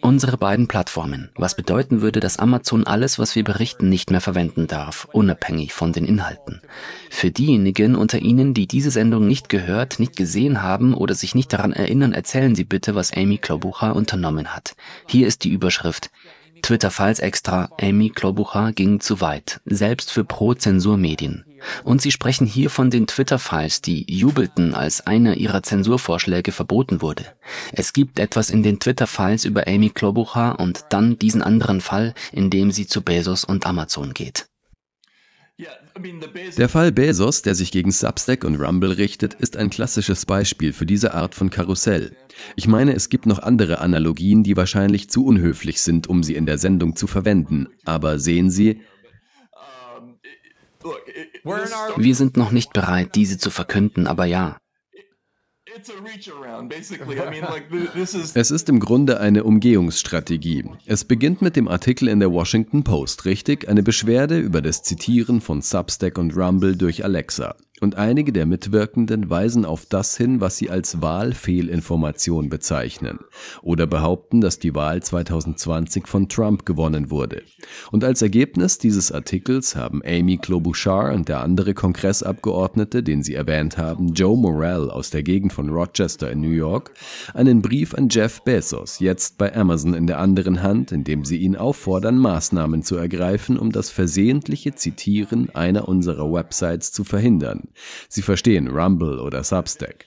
Unsere 0.00 0.38
beiden 0.38 0.68
Plattformen, 0.68 1.30
was 1.34 1.54
bedeuten 1.54 2.00
würde, 2.00 2.20
dass 2.20 2.38
Amazon 2.38 2.86
alles, 2.86 3.18
was 3.18 3.34
wir 3.34 3.44
berichten, 3.44 3.88
nicht 3.88 4.10
mehr 4.10 4.20
verwenden 4.20 4.66
darf, 4.66 5.08
unabhängig 5.12 5.72
von 5.72 5.92
den 5.92 6.04
Inhalten. 6.04 6.62
Für 7.10 7.30
diejenigen 7.30 7.96
unter 7.96 8.20
Ihnen, 8.20 8.54
die 8.54 8.66
diese 8.66 8.90
Sendung 8.90 9.26
nicht 9.26 9.48
gehört, 9.48 9.98
nicht 9.98 10.16
gesehen 10.16 10.62
haben 10.62 10.94
oder 10.94 11.14
sich 11.14 11.34
nicht 11.34 11.52
daran 11.52 11.72
erinnern, 11.72 12.12
erzählen 12.12 12.54
Sie 12.54 12.59
bitte, 12.64 12.94
was 12.94 13.12
Amy 13.12 13.38
Klobuchar 13.38 13.96
unternommen 13.96 14.54
hat. 14.54 14.74
Hier 15.06 15.26
ist 15.26 15.44
die 15.44 15.50
Überschrift. 15.50 16.10
Twitter-Files 16.62 17.20
extra, 17.20 17.70
Amy 17.80 18.10
Klobuchar 18.10 18.72
ging 18.72 19.00
zu 19.00 19.20
weit, 19.20 19.60
selbst 19.64 20.10
für 20.10 20.24
Pro-Zensur-Medien. 20.24 21.44
Und 21.84 22.00
sie 22.00 22.10
sprechen 22.10 22.46
hier 22.46 22.70
von 22.70 22.90
den 22.90 23.06
Twitter-Files, 23.06 23.82
die 23.82 24.10
jubelten, 24.10 24.74
als 24.74 25.06
einer 25.06 25.36
ihrer 25.36 25.62
Zensurvorschläge 25.62 26.52
verboten 26.52 27.02
wurde. 27.02 27.26
Es 27.72 27.92
gibt 27.92 28.18
etwas 28.18 28.50
in 28.50 28.62
den 28.62 28.80
Twitter-Files 28.80 29.44
über 29.44 29.66
Amy 29.66 29.90
Klobuchar 29.90 30.58
und 30.58 30.84
dann 30.90 31.18
diesen 31.18 31.42
anderen 31.42 31.80
Fall, 31.80 32.14
in 32.32 32.50
dem 32.50 32.70
sie 32.70 32.86
zu 32.86 33.02
Bezos 33.02 33.44
und 33.44 33.66
Amazon 33.66 34.14
geht. 34.14 34.46
Der 36.56 36.68
Fall 36.68 36.92
Bezos, 36.92 37.42
der 37.42 37.54
sich 37.54 37.72
gegen 37.72 37.90
Substack 37.90 38.44
und 38.44 38.56
Rumble 38.56 38.92
richtet, 38.92 39.34
ist 39.34 39.56
ein 39.56 39.70
klassisches 39.70 40.26
Beispiel 40.26 40.72
für 40.72 40.86
diese 40.86 41.14
Art 41.14 41.34
von 41.34 41.50
Karussell. 41.50 42.16
Ich 42.56 42.66
meine, 42.66 42.94
es 42.94 43.08
gibt 43.08 43.26
noch 43.26 43.38
andere 43.40 43.80
Analogien, 43.80 44.42
die 44.42 44.56
wahrscheinlich 44.56 45.10
zu 45.10 45.24
unhöflich 45.24 45.80
sind, 45.82 46.08
um 46.08 46.22
sie 46.22 46.34
in 46.34 46.46
der 46.46 46.58
Sendung 46.58 46.96
zu 46.96 47.06
verwenden. 47.06 47.68
Aber 47.84 48.18
sehen 48.18 48.50
Sie, 48.50 48.80
wir 51.96 52.14
sind 52.14 52.36
noch 52.36 52.52
nicht 52.52 52.72
bereit, 52.72 53.14
diese 53.14 53.38
zu 53.38 53.50
verkünden, 53.50 54.06
aber 54.06 54.24
ja. 54.24 54.59
Es 58.34 58.50
ist 58.50 58.68
im 58.68 58.80
Grunde 58.80 59.20
eine 59.20 59.44
Umgehungsstrategie. 59.44 60.64
Es 60.86 61.04
beginnt 61.04 61.42
mit 61.42 61.56
dem 61.56 61.68
Artikel 61.68 62.08
in 62.08 62.20
der 62.20 62.32
Washington 62.32 62.82
Post, 62.82 63.24
richtig? 63.24 63.68
Eine 63.68 63.82
Beschwerde 63.82 64.38
über 64.38 64.62
das 64.62 64.82
Zitieren 64.82 65.40
von 65.40 65.62
Substack 65.62 66.18
und 66.18 66.36
Rumble 66.36 66.76
durch 66.76 67.04
Alexa 67.04 67.54
und 67.80 67.96
einige 67.96 68.32
der 68.32 68.46
Mitwirkenden 68.46 69.30
weisen 69.30 69.64
auf 69.64 69.86
das 69.86 70.16
hin, 70.16 70.40
was 70.40 70.58
sie 70.58 70.70
als 70.70 71.00
Wahlfehlinformation 71.00 72.50
bezeichnen 72.50 73.20
oder 73.62 73.86
behaupten, 73.86 74.40
dass 74.40 74.58
die 74.58 74.74
Wahl 74.74 75.02
2020 75.02 76.06
von 76.06 76.28
Trump 76.28 76.66
gewonnen 76.66 77.10
wurde. 77.10 77.42
Und 77.90 78.04
als 78.04 78.20
Ergebnis 78.22 78.78
dieses 78.78 79.10
Artikels 79.10 79.76
haben 79.76 80.02
Amy 80.04 80.36
Klobuchar 80.36 81.14
und 81.14 81.28
der 81.28 81.40
andere 81.40 81.72
Kongressabgeordnete, 81.72 83.02
den 83.02 83.22
sie 83.22 83.34
erwähnt 83.34 83.78
haben, 83.78 84.12
Joe 84.12 84.36
Morell 84.36 84.90
aus 84.90 85.10
der 85.10 85.22
Gegend 85.22 85.52
von 85.52 85.70
Rochester 85.70 86.30
in 86.30 86.40
New 86.42 86.50
York, 86.50 86.92
einen 87.32 87.62
Brief 87.62 87.94
an 87.94 88.08
Jeff 88.10 88.42
Bezos, 88.42 88.98
jetzt 88.98 89.38
bei 89.38 89.54
Amazon 89.56 89.94
in 89.94 90.06
der 90.06 90.18
anderen 90.18 90.62
Hand, 90.62 90.92
in 90.92 91.04
dem 91.04 91.24
sie 91.24 91.38
ihn 91.38 91.56
auffordern, 91.56 92.18
Maßnahmen 92.18 92.82
zu 92.82 92.96
ergreifen, 92.96 93.58
um 93.58 93.72
das 93.72 93.90
versehentliche 93.90 94.74
Zitieren 94.74 95.48
einer 95.54 95.88
unserer 95.88 96.30
Websites 96.30 96.92
zu 96.92 97.04
verhindern. 97.04 97.69
Sie 98.08 98.22
verstehen 98.22 98.68
Rumble 98.68 99.18
oder 99.20 99.44
Substack. 99.44 100.06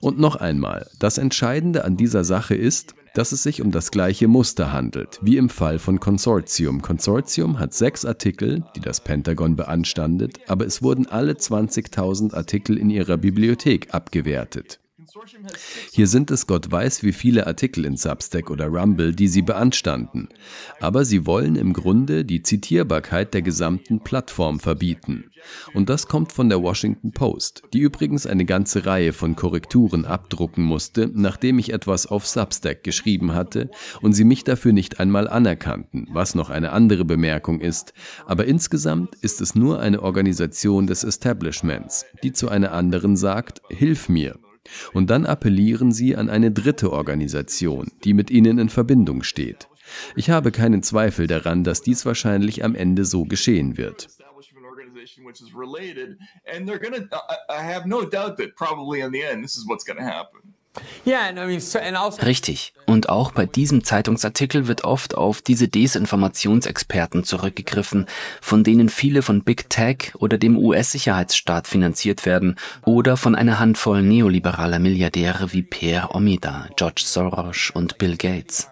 Und 0.00 0.18
noch 0.18 0.36
einmal, 0.36 0.88
das 0.98 1.18
Entscheidende 1.18 1.84
an 1.84 1.96
dieser 1.96 2.24
Sache 2.24 2.54
ist, 2.54 2.94
dass 3.14 3.32
es 3.32 3.42
sich 3.42 3.60
um 3.60 3.70
das 3.70 3.90
gleiche 3.90 4.28
Muster 4.28 4.72
handelt, 4.72 5.18
wie 5.20 5.36
im 5.36 5.48
Fall 5.48 5.78
von 5.78 6.00
Consortium. 6.00 6.80
Consortium 6.80 7.58
hat 7.58 7.74
sechs 7.74 8.04
Artikel, 8.04 8.64
die 8.76 8.80
das 8.80 9.02
Pentagon 9.02 9.56
beanstandet, 9.56 10.38
aber 10.48 10.64
es 10.66 10.82
wurden 10.82 11.06
alle 11.06 11.32
20.000 11.32 12.34
Artikel 12.34 12.78
in 12.78 12.88
ihrer 12.88 13.16
Bibliothek 13.16 13.92
abgewertet. 13.92 14.80
Hier 15.92 16.06
sind 16.06 16.30
es 16.30 16.46
Gott 16.46 16.70
weiß 16.70 17.02
wie 17.02 17.12
viele 17.12 17.46
Artikel 17.46 17.84
in 17.84 17.96
Substack 17.96 18.50
oder 18.50 18.66
Rumble, 18.66 19.14
die 19.14 19.28
sie 19.28 19.42
beanstanden. 19.42 20.28
Aber 20.80 21.04
sie 21.04 21.26
wollen 21.26 21.56
im 21.56 21.72
Grunde 21.72 22.24
die 22.24 22.42
Zitierbarkeit 22.42 23.34
der 23.34 23.42
gesamten 23.42 24.00
Plattform 24.00 24.60
verbieten. 24.60 25.30
Und 25.74 25.88
das 25.88 26.06
kommt 26.06 26.32
von 26.32 26.48
der 26.48 26.62
Washington 26.62 27.12
Post, 27.12 27.62
die 27.72 27.80
übrigens 27.80 28.26
eine 28.26 28.44
ganze 28.44 28.86
Reihe 28.86 29.12
von 29.12 29.36
Korrekturen 29.36 30.04
abdrucken 30.04 30.64
musste, 30.64 31.10
nachdem 31.12 31.58
ich 31.58 31.72
etwas 31.72 32.06
auf 32.06 32.26
Substack 32.26 32.84
geschrieben 32.84 33.34
hatte 33.34 33.70
und 34.02 34.12
sie 34.12 34.24
mich 34.24 34.44
dafür 34.44 34.72
nicht 34.72 35.00
einmal 35.00 35.28
anerkannten, 35.28 36.08
was 36.12 36.34
noch 36.34 36.50
eine 36.50 36.72
andere 36.72 37.04
Bemerkung 37.04 37.60
ist. 37.60 37.94
Aber 38.26 38.44
insgesamt 38.44 39.14
ist 39.22 39.40
es 39.40 39.54
nur 39.54 39.80
eine 39.80 40.02
Organisation 40.02 40.86
des 40.86 41.04
Establishments, 41.04 42.04
die 42.22 42.32
zu 42.32 42.48
einer 42.48 42.72
anderen 42.72 43.16
sagt, 43.16 43.62
Hilf 43.70 44.08
mir. 44.08 44.38
Und 44.92 45.10
dann 45.10 45.26
appellieren 45.26 45.92
sie 45.92 46.16
an 46.16 46.28
eine 46.28 46.50
dritte 46.50 46.92
Organisation, 46.92 47.90
die 48.04 48.14
mit 48.14 48.30
ihnen 48.30 48.58
in 48.58 48.68
Verbindung 48.68 49.22
steht. 49.22 49.68
Ich 50.16 50.30
habe 50.30 50.52
keinen 50.52 50.82
Zweifel 50.82 51.26
daran, 51.26 51.64
dass 51.64 51.82
dies 51.82 52.06
wahrscheinlich 52.06 52.64
am 52.64 52.74
Ende 52.74 53.04
so 53.04 53.24
geschehen 53.24 53.76
wird. 53.76 54.08
which 55.30 55.40
is 55.40 55.54
related, 55.54 56.18
and 56.52 56.68
they're 56.68 56.78
gonna. 56.78 57.08
I 57.48 57.62
have 57.62 57.86
no 57.86 58.04
doubt 58.04 58.36
that 58.38 58.56
probably 58.56 59.00
in 59.00 59.12
the 59.12 59.22
end, 59.22 59.44
this 59.44 59.56
is 59.56 59.64
what's 59.66 59.84
gonna 59.84 60.02
happen. 60.02 60.54
Richtig. 62.24 62.72
Und 62.86 63.08
auch 63.08 63.32
bei 63.32 63.46
diesem 63.46 63.84
Zeitungsartikel 63.84 64.68
wird 64.68 64.84
oft 64.84 65.16
auf 65.16 65.42
diese 65.42 65.68
Desinformationsexperten 65.68 67.24
zurückgegriffen, 67.24 68.06
von 68.40 68.64
denen 68.64 68.88
viele 68.88 69.22
von 69.22 69.42
Big 69.42 69.68
Tech 69.70 70.12
oder 70.18 70.38
dem 70.38 70.56
US-Sicherheitsstaat 70.56 71.66
finanziert 71.66 72.26
werden 72.26 72.56
oder 72.84 73.16
von 73.16 73.34
einer 73.34 73.58
Handvoll 73.58 74.02
neoliberaler 74.02 74.78
Milliardäre 74.78 75.52
wie 75.52 75.62
Pierre 75.62 76.14
Omida, 76.14 76.68
George 76.76 77.02
Soros 77.04 77.70
und 77.74 77.98
Bill 77.98 78.16
Gates. 78.16 78.68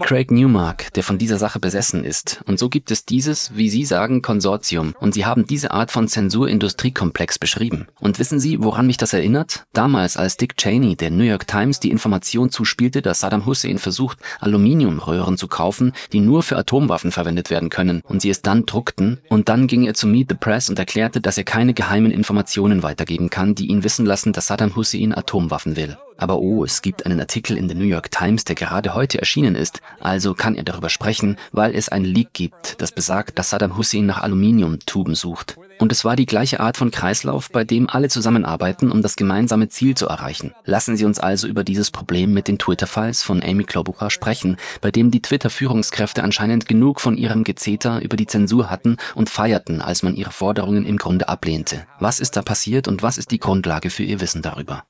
Craig 0.00 0.30
Newmark, 0.30 0.92
der 0.94 1.02
von 1.02 1.18
dieser 1.18 1.38
Sache 1.38 1.58
besessen 1.58 2.04
ist. 2.04 2.40
Und 2.46 2.58
so 2.58 2.68
gibt 2.68 2.90
es 2.92 3.04
dieses, 3.04 3.56
wie 3.56 3.68
Sie 3.68 3.84
sagen, 3.84 4.22
Konsortium. 4.22 4.94
Und 5.00 5.14
Sie 5.14 5.26
haben 5.26 5.46
diese 5.46 5.72
Art 5.72 5.90
von 5.90 6.06
Zensurindustriekomplex 6.06 7.38
beschrieben. 7.38 7.88
Und 7.98 8.20
wissen 8.20 8.38
Sie, 8.38 8.62
woran 8.62 8.86
mich 8.86 8.98
das 8.98 9.12
erinnert? 9.12 9.66
Damals, 9.72 10.16
als 10.16 10.36
Dick 10.36 10.56
Cheney 10.56 10.94
der 10.94 11.10
New 11.10 11.24
York 11.24 11.46
Times 11.48 11.80
die 11.80 11.90
Information 11.90 12.50
zuspielte, 12.50 13.02
dass 13.02 13.20
Saddam 13.20 13.46
Hussein 13.46 13.78
versucht, 13.78 14.18
Aluminiumröhren 14.38 15.36
zu 15.36 15.48
kaufen, 15.48 15.92
die 16.12 16.20
nur 16.20 16.42
für 16.44 16.56
Atomwaffen 16.56 17.10
verwendet 17.10 17.50
werden 17.50 17.70
können, 17.70 18.02
und 18.04 18.22
sie 18.22 18.30
es 18.30 18.42
dann 18.42 18.66
druckten, 18.66 19.20
und 19.28 19.48
dann 19.48 19.66
ging 19.66 19.84
er 19.84 19.94
zu 19.94 20.06
Meet 20.06 20.28
the 20.30 20.36
Press 20.36 20.68
und 20.68 20.78
erklärte, 20.78 21.20
dass 21.20 21.38
er 21.38 21.44
keine 21.44 21.74
geheimen 21.74 22.12
Informationen 22.12 22.82
weitergeben 22.82 23.28
kann, 23.28 23.54
die 23.54 23.66
ihn 23.66 23.82
wissen 23.82 24.06
lassen, 24.06 24.32
dass 24.32 24.46
Saddam 24.46 24.76
Hussein 24.76 25.16
Atomwaffen 25.16 25.76
will. 25.76 25.96
Aber 26.18 26.38
oh, 26.38 26.64
es 26.64 26.82
gibt 26.82 27.06
einen 27.06 27.20
Artikel 27.20 27.56
in 27.56 27.68
der 27.68 27.76
New 27.76 27.84
York 27.84 28.10
Times, 28.10 28.44
der 28.44 28.54
gerade 28.54 28.94
heute 28.94 29.18
erschienen 29.18 29.54
ist, 29.54 29.80
also 30.00 30.34
kann 30.34 30.54
er 30.54 30.64
darüber 30.64 30.88
sprechen, 30.88 31.36
weil 31.52 31.74
es 31.74 31.88
ein 31.88 32.04
Leak 32.04 32.32
gibt, 32.32 32.80
das 32.80 32.92
besagt, 32.92 33.38
dass 33.38 33.50
Saddam 33.50 33.76
Hussein 33.76 34.06
nach 34.06 34.22
Aluminiumtuben 34.22 35.14
sucht. 35.14 35.56
Und 35.78 35.92
es 35.92 36.04
war 36.04 36.16
die 36.16 36.26
gleiche 36.26 36.60
Art 36.60 36.76
von 36.76 36.90
Kreislauf, 36.90 37.50
bei 37.50 37.64
dem 37.64 37.88
alle 37.88 38.08
zusammenarbeiten, 38.08 38.90
um 38.90 39.02
das 39.02 39.16
gemeinsame 39.16 39.68
Ziel 39.68 39.94
zu 39.94 40.06
erreichen. 40.06 40.54
Lassen 40.64 40.96
Sie 40.96 41.04
uns 41.04 41.18
also 41.18 41.46
über 41.46 41.64
dieses 41.64 41.90
Problem 41.90 42.32
mit 42.32 42.48
den 42.48 42.58
Twitter-Files 42.58 43.22
von 43.22 43.42
Amy 43.42 43.64
Klobuchar 43.64 44.10
sprechen, 44.10 44.56
bei 44.80 44.90
dem 44.90 45.10
die 45.10 45.20
Twitter-Führungskräfte 45.20 46.22
anscheinend 46.22 46.66
genug 46.66 47.00
von 47.00 47.16
ihrem 47.16 47.44
Gezeter 47.44 48.00
über 48.00 48.16
die 48.16 48.26
Zensur 48.26 48.70
hatten 48.70 48.96
und 49.14 49.28
feierten, 49.28 49.82
als 49.82 50.02
man 50.02 50.16
ihre 50.16 50.32
Forderungen 50.32 50.86
im 50.86 50.96
Grunde 50.96 51.28
ablehnte. 51.28 51.86
Was 52.00 52.20
ist 52.20 52.36
da 52.36 52.42
passiert 52.42 52.88
und 52.88 53.02
was 53.02 53.18
ist 53.18 53.30
die 53.30 53.38
Grundlage 53.38 53.90
für 53.90 54.02
Ihr 54.02 54.20
Wissen 54.20 54.42
darüber? 54.42 54.84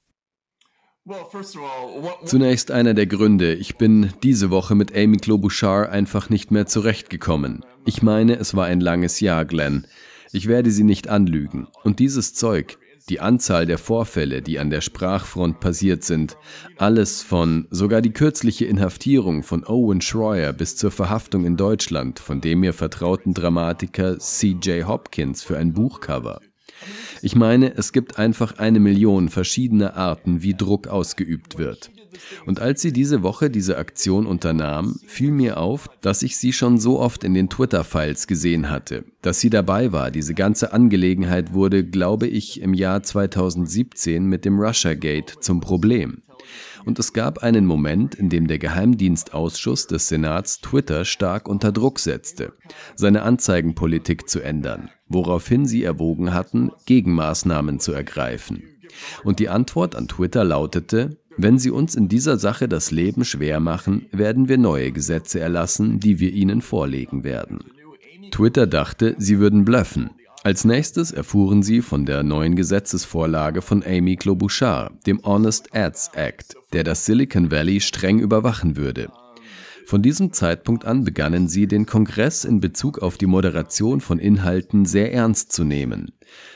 Zunächst 2.25 2.73
einer 2.73 2.93
der 2.93 3.07
Gründe. 3.07 3.55
Ich 3.55 3.77
bin 3.77 4.13
diese 4.25 4.51
Woche 4.51 4.75
mit 4.75 4.97
Amy 4.97 5.19
Klobuchar 5.19 5.89
einfach 5.91 6.31
nicht 6.31 6.51
mehr 6.51 6.67
zurechtgekommen. 6.67 7.65
Ich 7.85 8.03
meine, 8.03 8.37
es 8.37 8.57
war 8.57 8.67
ein 8.67 8.81
langes 8.81 9.21
Jahr, 9.21 9.45
Glenn. 9.45 9.87
Ich 10.33 10.49
werde 10.49 10.73
Sie 10.73 10.83
nicht 10.83 11.09
anlügen. 11.09 11.69
Und 11.85 12.01
dieses 12.01 12.35
Zeug, 12.35 12.79
die 13.09 13.21
Anzahl 13.21 13.67
der 13.67 13.79
Vorfälle, 13.79 14.43
die 14.43 14.59
an 14.59 14.71
der 14.71 14.81
Sprachfront 14.81 15.61
passiert 15.61 16.03
sind, 16.03 16.37
alles 16.77 17.23
von 17.23 17.69
sogar 17.71 18.03
die 18.03 18.13
kürzliche 18.13 18.65
Inhaftierung 18.65 19.45
von 19.45 19.65
Owen 19.65 20.01
Schroyer 20.01 20.53
bis 20.53 20.77
zur 20.77 20.91
Verhaftung 20.91 21.45
in 21.45 21.57
Deutschland 21.57 22.19
von 22.19 22.41
dem 22.41 22.61
mir 22.61 22.73
vertrauten 22.73 23.33
Dramatiker 23.33 24.19
C.J. 24.19 24.89
Hopkins 24.89 25.45
für 25.45 25.57
ein 25.57 25.73
Buchcover. 25.73 26.41
Ich 27.23 27.35
meine, 27.35 27.75
es 27.77 27.93
gibt 27.93 28.19
einfach 28.19 28.59
eine 28.59 28.81
Million 28.81 29.29
verschiedene 29.29 29.95
Arten, 29.95 30.43
wie 30.43 30.55
Druck 30.55 30.89
ausgeübt 30.89 31.59
wird. 31.59 31.91
Und 32.47 32.61
als 32.61 32.83
sie 32.83 32.93
diese 32.93 33.23
Woche 33.23 33.51
diese 33.51 33.77
Aktion 33.79 34.27
unternahm, 34.27 34.99
fiel 35.07 35.31
mir 35.31 35.59
auf, 35.59 35.89
dass 36.01 36.23
ich 36.23 36.37
sie 36.37 36.53
schon 36.53 36.79
so 36.79 36.99
oft 36.99 37.25
in 37.25 37.35
den 37.35 37.49
Twitter-Files 37.49 38.27
gesehen 38.27 38.71
hatte. 38.71 39.05
Dass 39.23 39.41
sie 39.41 39.51
dabei 39.51 39.93
war, 39.93 40.11
diese 40.11 40.35
ganze 40.35 40.73
Angelegenheit 40.73 41.53
wurde, 41.53 41.85
glaube 41.85 42.27
ich, 42.27 42.61
im 42.61 42.75
Jahr 42.75 43.03
2017 43.03 44.25
mit 44.25 44.45
dem 44.45 44.59
Russia 44.59 44.95
Gate 44.95 45.35
zum 45.41 45.61
Problem. 45.61 46.23
Und 46.85 46.99
es 46.99 47.13
gab 47.13 47.39
einen 47.39 47.67
Moment, 47.67 48.15
in 48.15 48.29
dem 48.29 48.47
der 48.47 48.59
Geheimdienstausschuss 48.59 49.87
des 49.87 50.09
Senats 50.09 50.61
Twitter 50.61 51.05
stark 51.05 51.49
unter 51.49 51.73
Druck 51.73 51.99
setzte, 51.99 52.53
seine 52.95 53.23
Anzeigenpolitik 53.23 54.29
zu 54.29 54.41
ändern, 54.41 54.91
woraufhin 55.09 55.67
sie 55.67 55.83
erwogen 55.83 56.33
hatten, 56.33 56.71
Gegenmaßnahmen 56.87 57.81
zu 57.81 57.93
ergreifen. 57.93 58.63
Und 59.25 59.39
die 59.39 59.49
Antwort 59.49 59.95
an 59.95 60.09
Twitter 60.09 60.45
lautete, 60.45 61.19
wenn 61.39 61.59
Sie 61.59 61.71
uns 61.71 61.95
in 61.95 62.09
dieser 62.09 62.39
Sache 62.39 62.67
das 62.67 62.91
Leben 62.91 63.25
schwer 63.27 63.61
machen, 63.61 64.07
werden 64.11 64.49
wir 64.49 64.57
neue 64.57 64.91
Gesetze 64.91 65.39
erlassen, 65.39 66.01
die 66.01 66.19
wir 66.19 66.33
Ihnen 66.33 66.63
vorlegen 66.63 67.25
werden. 67.25 67.61
Twitter 68.31 68.67
dachte, 68.67 69.15
sie 69.19 69.39
würden 69.39 69.65
bluffen. 69.65 70.11
Als 70.47 70.65
nächstes 70.65 71.11
erfuhren 71.11 71.65
sie 71.65 71.83
von 71.83 72.07
der 72.07 72.23
neuen 72.23 72.55
Gesetzesvorlage 72.55 73.63
von 73.63 73.83
Amy 73.85 74.15
Klobuchar, 74.15 74.93
dem 75.05 75.21
Honest 75.25 75.75
Ads 75.75 76.13
Act, 76.15 76.55
der 76.73 76.85
das 76.85 77.05
Silicon 77.05 77.51
Valley 77.51 77.81
streng 77.81 78.21
überwachen 78.21 78.77
würde. 78.77 79.11
Von 79.87 80.03
diesem 80.03 80.33
Zeitpunkt 80.33 80.85
an 80.85 81.05
begannen 81.05 81.47
sie, 81.47 81.69
den 81.69 81.87
Kongress 81.87 82.45
in 82.45 82.59
Bezug 82.59 82.99
auf 82.99 83.19
die 83.19 83.27
Moderation 83.27 84.01
von 84.01 84.19
Inhalten 84.19 84.85
sehr 84.85 85.15
ernst 85.15 85.53
zu 85.53 85.63
nehmen. 85.63 86.11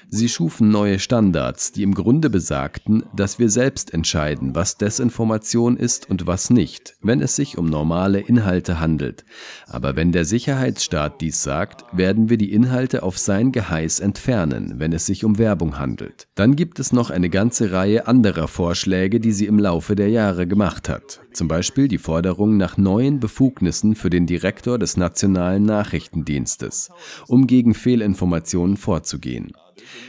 Sie 0.09 0.29
schufen 0.29 0.71
neue 0.71 0.99
Standards, 0.99 1.71
die 1.71 1.85
im 1.85 1.95
Grunde 1.95 2.31
besagten, 2.31 3.05
dass 3.15 3.39
wir 3.39 3.49
selbst 3.49 3.95
entscheiden, 3.95 4.57
was 4.57 4.77
Desinformation 4.77 5.77
ist 5.77 6.11
und 6.11 6.27
was 6.27 6.51
nicht, 6.51 6.97
wenn 7.01 7.21
es 7.21 7.37
sich 7.37 7.57
um 7.57 7.67
normale 7.67 8.19
Inhalte 8.19 8.81
handelt. 8.81 9.25
Aber 9.69 9.95
wenn 9.95 10.11
der 10.11 10.25
Sicherheitsstaat 10.25 11.21
dies 11.21 11.45
sagt, 11.45 11.85
werden 11.97 12.29
wir 12.29 12.39
die 12.39 12.53
Inhalte 12.53 13.05
auf 13.05 13.19
sein 13.19 13.53
Geheiß 13.53 14.01
entfernen, 14.01 14.75
wenn 14.79 14.93
es 14.93 15.07
sich 15.07 15.25
um 15.25 15.39
Werbung 15.39 15.79
handelt. 15.79 16.27
Dann 16.35 16.57
gibt 16.57 16.81
es 16.81 16.93
noch 16.93 17.11
eine 17.11 17.31
ganze 17.31 17.71
Reihe 17.71 18.09
anderer 18.09 18.49
Vorschläge, 18.49 19.21
die 19.21 19.33
sie 19.33 19.47
im 19.47 19.61
Laufe 19.61 19.95
der 19.95 20.09
Jahre 20.09 20.49
gemacht 20.49 20.89
hat. 20.89 21.21
Zum 21.33 21.47
Beispiel 21.47 21.87
die 21.87 21.99
Forderung 21.99 22.57
nach 22.57 22.77
neuen 22.77 23.20
Befugnissen 23.21 23.95
für 23.95 24.11
den 24.11 24.27
Direktor 24.27 24.79
des 24.79 24.97
Nationalen 24.97 25.65
Nachrichtendienstes, 25.65 26.91
um 27.29 27.47
gegen 27.47 27.75
Fehlinformationen 27.75 28.77
vorzugehen. 28.77 29.53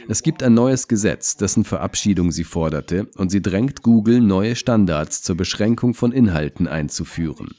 Es 0.08 0.22
gibt 0.22 0.42
ein 0.42 0.54
neues 0.54 0.88
Gesetz, 0.88 1.36
dessen 1.36 1.64
Verabschiedung 1.64 2.32
sie 2.32 2.44
forderte, 2.44 3.08
und 3.16 3.30
sie 3.30 3.42
drängt 3.42 3.82
Google, 3.82 4.20
neue 4.20 4.56
Standards 4.56 5.22
zur 5.22 5.36
Beschränkung 5.36 5.94
von 5.94 6.12
Inhalten 6.12 6.66
einzuführen. 6.66 7.54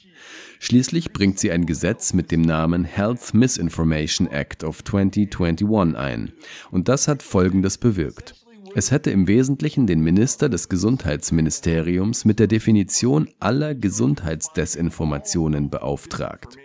Schließlich 0.60 1.12
bringt 1.12 1.38
sie 1.38 1.50
ein 1.50 1.66
Gesetz 1.66 2.12
mit 2.12 2.30
dem 2.30 2.42
Namen 2.42 2.84
Health 2.84 3.34
Misinformation 3.34 4.26
Act 4.28 4.64
of 4.64 4.82
2021 4.84 5.96
ein, 5.96 6.32
und 6.70 6.88
das 6.88 7.08
hat 7.08 7.22
Folgendes 7.22 7.78
bewirkt. 7.78 8.43
Es 8.76 8.90
hätte 8.90 9.12
im 9.12 9.28
Wesentlichen 9.28 9.86
den 9.86 10.00
Minister 10.00 10.48
des 10.48 10.68
Gesundheitsministeriums 10.68 12.24
mit 12.24 12.40
der 12.40 12.48
Definition 12.48 13.28
aller 13.38 13.74
Gesundheitsdesinformationen 13.76 15.70
beauftragt. 15.70 16.56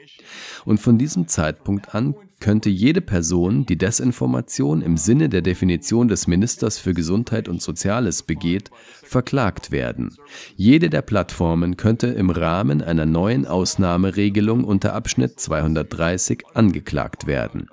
Und 0.65 0.80
von 0.80 0.98
diesem 0.98 1.28
Zeitpunkt 1.28 1.93
an 1.93 2.15
könnte 2.39 2.69
jede 2.69 3.02
Person, 3.02 3.67
die 3.67 3.78
Desinformation 3.78 4.82
im 4.82 4.98
Sinne 4.98 5.30
der 5.30 5.43
Definition 5.43 6.08
des 6.08 6.26
Ministers 6.26 6.80
für 6.80 6.95
Gesundheit 6.95 7.48
und 7.48 7.62
Soziales 7.62 8.24
begeht, 8.24 8.72
verklagt 9.04 9.69
werden. 9.69 10.15
Jede 10.56 10.89
der 10.89 11.04
Plattformen 11.04 11.78
könnte 11.78 12.08
im 12.08 12.32
Rahmen 12.32 12.82
einer 12.82 13.06
neuen 13.06 13.45
Ausnahmeregelung 13.45 14.63
unter 14.63 14.93
Abschnitt 14.93 15.39
230 15.39 16.43
angeklagt 16.56 17.28
werden. 17.28 17.69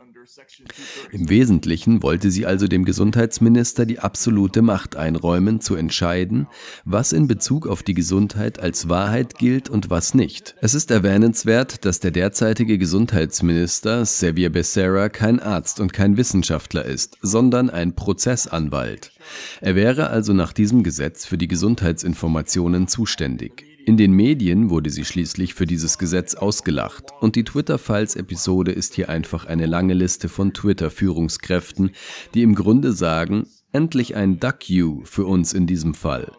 Im 1.13 1.29
Wesentlichen 1.29 2.03
wollte 2.03 2.31
sie 2.31 2.47
also 2.47 2.67
dem 2.69 2.85
Gesundheitsminister 2.85 3.87
die 3.87 3.99
absolute 3.99 4.63
Macht 4.63 4.97
einräumen, 4.97 5.61
zu 5.61 5.77
entscheiden, 5.77 6.47
was 6.85 7.13
in 7.13 7.27
Bezug 7.27 7.67
auf 7.67 7.83
die 7.83 7.95
Gesundheit 7.95 8.59
als 8.59 8.89
Wahrheit 8.89 9.39
gilt 9.39 9.69
und 9.69 9.91
was 9.91 10.15
nicht. 10.15 10.55
Es 10.61 10.75
ist 10.75 10.91
erwähnenswert, 10.91 11.85
dass 11.85 12.01
der 12.01 12.11
derzeitige 12.11 12.79
Gesundheitsminister 12.79 14.03
Xavier 14.03 14.51
Becerra 14.51 15.09
kein 15.09 15.41
Arzt 15.41 15.81
und 15.81 15.93
kein 15.93 16.17
Wissenschaftler 16.17 16.85
ist, 16.85 17.17
sondern 17.23 17.71
ein 17.71 17.95
Prozessanwalt. 17.95 19.13
Er 19.61 19.75
wäre 19.75 20.11
also 20.11 20.33
nach 20.33 20.53
diesem 20.53 20.83
Gesetz 20.83 21.27
für 21.27 21.39
die 21.39 21.49
Gesundheitsinformationen 21.49 22.89
zuständig. 22.89 23.76
In 23.87 23.97
den 23.97 24.11
Medien 24.11 24.69
wurde 24.69 24.91
sie 24.91 25.05
schließlich 25.05 25.55
für 25.55 25.65
dieses 25.65 25.97
Gesetz 25.97 26.35
ausgelacht 26.35 27.05
und 27.21 27.37
die 27.37 27.45
Twitter-Files-Episode 27.45 28.73
ist 28.73 28.95
hier 28.95 29.09
einfach 29.09 29.45
eine 29.45 29.67
lange 29.67 29.95
Liste 29.95 30.29
von 30.29 30.53
Twitter-Führungskräften, 30.53 31.93
die 32.35 32.43
im 32.43 32.57
Grunde 32.57 32.91
sagen, 32.91 33.47
endlich 33.71 34.17
ein 34.17 34.41
Duck 34.41 34.69
You 34.69 35.03
für 35.05 35.25
uns 35.25 35.53
in 35.53 35.69
diesem 35.69 35.95
Fall. 35.95 36.33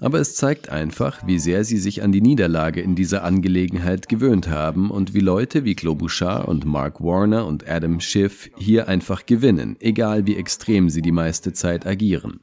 Aber 0.00 0.18
es 0.18 0.34
zeigt 0.34 0.70
einfach, 0.70 1.26
wie 1.26 1.38
sehr 1.38 1.64
sie 1.64 1.76
sich 1.76 2.02
an 2.02 2.10
die 2.10 2.22
Niederlage 2.22 2.80
in 2.80 2.94
dieser 2.94 3.22
Angelegenheit 3.22 4.08
gewöhnt 4.08 4.48
haben 4.48 4.90
und 4.90 5.12
wie 5.12 5.20
Leute 5.20 5.66
wie 5.66 5.74
Klobuchar 5.74 6.48
und 6.48 6.64
Mark 6.64 7.02
Warner 7.02 7.46
und 7.46 7.68
Adam 7.68 8.00
Schiff 8.00 8.48
hier 8.56 8.88
einfach 8.88 9.26
gewinnen, 9.26 9.76
egal 9.78 10.26
wie 10.26 10.36
extrem 10.36 10.88
sie 10.88 11.02
die 11.02 11.12
meiste 11.12 11.52
Zeit 11.52 11.86
agieren 11.86 12.40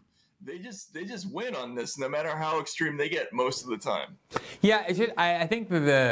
just 0.91 0.93
they 0.93 1.13
just 1.13 1.27
win 1.33 1.55
on 1.55 1.75
this 1.75 1.97
no 1.97 2.09
matter 2.09 2.29
how 2.29 2.59
extreme 2.59 2.97
they 2.97 3.09
get 3.09 3.31
most 3.31 3.63
of 3.63 3.69
the 3.69 3.77
time. 3.77 4.17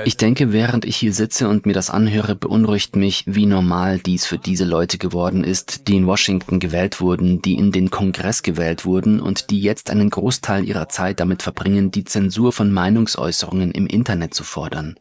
Ich 0.05 0.17
denke, 0.17 0.53
während 0.53 0.85
ich 0.85 0.95
hier 0.97 1.13
sitze 1.13 1.47
und 1.47 1.65
mir 1.65 1.73
das 1.73 1.89
anhöre, 1.89 2.35
beunruhigt 2.35 2.95
mich, 2.95 3.23
wie 3.27 3.45
normal 3.45 3.99
dies 3.99 4.25
für 4.25 4.37
diese 4.37 4.65
Leute 4.65 4.97
geworden 4.97 5.43
ist, 5.43 5.87
die 5.87 5.97
in 5.97 6.07
Washington 6.07 6.59
gewählt 6.59 7.01
wurden, 7.01 7.41
die 7.41 7.55
in 7.55 7.71
den 7.71 7.89
Kongress 7.89 8.43
gewählt 8.43 8.85
wurden 8.85 9.19
und 9.19 9.49
die 9.49 9.61
jetzt 9.61 9.89
einen 9.89 10.09
Großteil 10.09 10.67
ihrer 10.67 10.89
Zeit 10.89 11.19
damit 11.19 11.43
verbringen, 11.43 11.91
die 11.91 12.03
Zensur 12.03 12.51
von 12.51 12.71
Meinungsäußerungen 12.71 13.71
im 13.71 13.87
Internet 13.87 14.33
zu 14.33 14.43
fordern. 14.43 14.99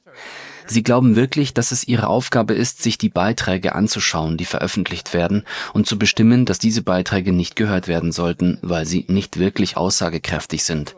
Sie 0.71 0.83
glauben 0.83 1.17
wirklich, 1.17 1.55
dass 1.55 1.73
es 1.73 1.89
ihre 1.89 2.09
Aufgabe 2.09 2.53
ist, 2.53 2.83
sich 2.83 2.99
die 2.99 3.09
Beiträge 3.09 3.75
anzuschauen, 3.75 4.37
die 4.37 4.45
veröffentlicht 4.45 5.15
werden, 5.15 5.45
und 5.73 5.87
zu 5.87 5.99
bestimmen, 5.99 6.45
dass 6.45 6.59
diese 6.59 6.83
Beiträge 6.83 7.33
nicht 7.33 7.57
gehört 7.57 7.89
werden 7.89 8.13
sollten, 8.13 8.59
weil 8.61 8.85
sie 8.85 9.07
nicht 9.09 9.39
wirklich 9.39 9.77
aussagekräftig 9.79 10.65
sind. 10.65 10.95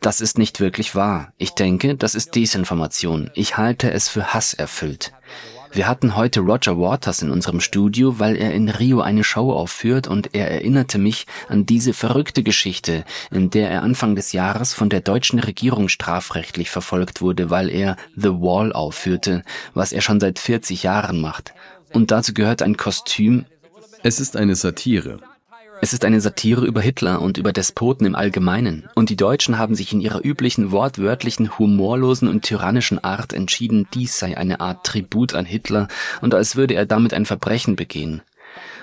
Das 0.00 0.20
ist 0.20 0.38
nicht 0.38 0.60
wirklich 0.60 0.94
wahr. 0.94 1.32
Ich 1.36 1.50
denke, 1.50 1.94
das 1.94 2.14
ist 2.14 2.34
Desinformation. 2.34 3.30
Ich 3.34 3.58
halte 3.58 3.92
es 3.92 4.08
für 4.08 4.32
hasserfüllt. 4.32 5.12
Wir 5.74 5.88
hatten 5.88 6.16
heute 6.16 6.40
Roger 6.40 6.76
Waters 6.76 7.22
in 7.22 7.30
unserem 7.30 7.60
Studio, 7.60 8.18
weil 8.18 8.36
er 8.36 8.52
in 8.52 8.68
Rio 8.68 9.00
eine 9.00 9.24
Show 9.24 9.52
aufführt 9.52 10.06
und 10.06 10.34
er 10.34 10.50
erinnerte 10.50 10.98
mich 10.98 11.26
an 11.48 11.64
diese 11.64 11.94
verrückte 11.94 12.42
Geschichte, 12.42 13.04
in 13.30 13.48
der 13.48 13.70
er 13.70 13.82
Anfang 13.82 14.14
des 14.14 14.32
Jahres 14.32 14.74
von 14.74 14.90
der 14.90 15.00
deutschen 15.00 15.38
Regierung 15.38 15.88
strafrechtlich 15.88 16.68
verfolgt 16.68 17.22
wurde, 17.22 17.48
weil 17.48 17.70
er 17.70 17.96
The 18.16 18.32
Wall 18.32 18.74
aufführte, 18.74 19.44
was 19.72 19.92
er 19.92 20.02
schon 20.02 20.20
seit 20.20 20.38
40 20.38 20.82
Jahren 20.82 21.22
macht. 21.22 21.54
Und 21.94 22.10
dazu 22.10 22.34
gehört 22.34 22.60
ein 22.60 22.76
Kostüm. 22.76 23.46
Es 24.02 24.20
ist 24.20 24.36
eine 24.36 24.56
Satire. 24.56 25.20
Es 25.84 25.92
ist 25.92 26.04
eine 26.04 26.20
Satire 26.20 26.64
über 26.64 26.80
Hitler 26.80 27.20
und 27.20 27.38
über 27.38 27.52
Despoten 27.52 28.06
im 28.06 28.14
Allgemeinen, 28.14 28.88
und 28.94 29.10
die 29.10 29.16
Deutschen 29.16 29.58
haben 29.58 29.74
sich 29.74 29.92
in 29.92 30.00
ihrer 30.00 30.24
üblichen 30.24 30.70
wortwörtlichen, 30.70 31.58
humorlosen 31.58 32.28
und 32.28 32.44
tyrannischen 32.44 33.02
Art 33.02 33.32
entschieden, 33.32 33.88
dies 33.92 34.16
sei 34.16 34.38
eine 34.38 34.60
Art 34.60 34.86
Tribut 34.86 35.34
an 35.34 35.44
Hitler 35.44 35.88
und 36.20 36.34
als 36.34 36.54
würde 36.54 36.74
er 36.74 36.86
damit 36.86 37.12
ein 37.12 37.26
Verbrechen 37.26 37.74
begehen. 37.74 38.22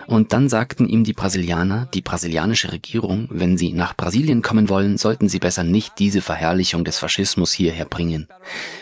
Und 0.07 0.33
dann 0.33 0.49
sagten 0.49 0.89
ihm 0.89 1.05
die 1.05 1.13
Brasilianer, 1.13 1.87
die 1.93 2.01
brasilianische 2.01 2.73
Regierung, 2.73 3.29
wenn 3.31 3.57
sie 3.57 3.71
nach 3.71 3.95
Brasilien 3.95 4.41
kommen 4.41 4.67
wollen, 4.67 4.97
sollten 4.97 5.29
sie 5.29 5.39
besser 5.39 5.63
nicht 5.63 5.99
diese 5.99 6.21
Verherrlichung 6.21 6.83
des 6.83 6.99
Faschismus 6.99 7.53
hierher 7.53 7.85
bringen. 7.85 8.27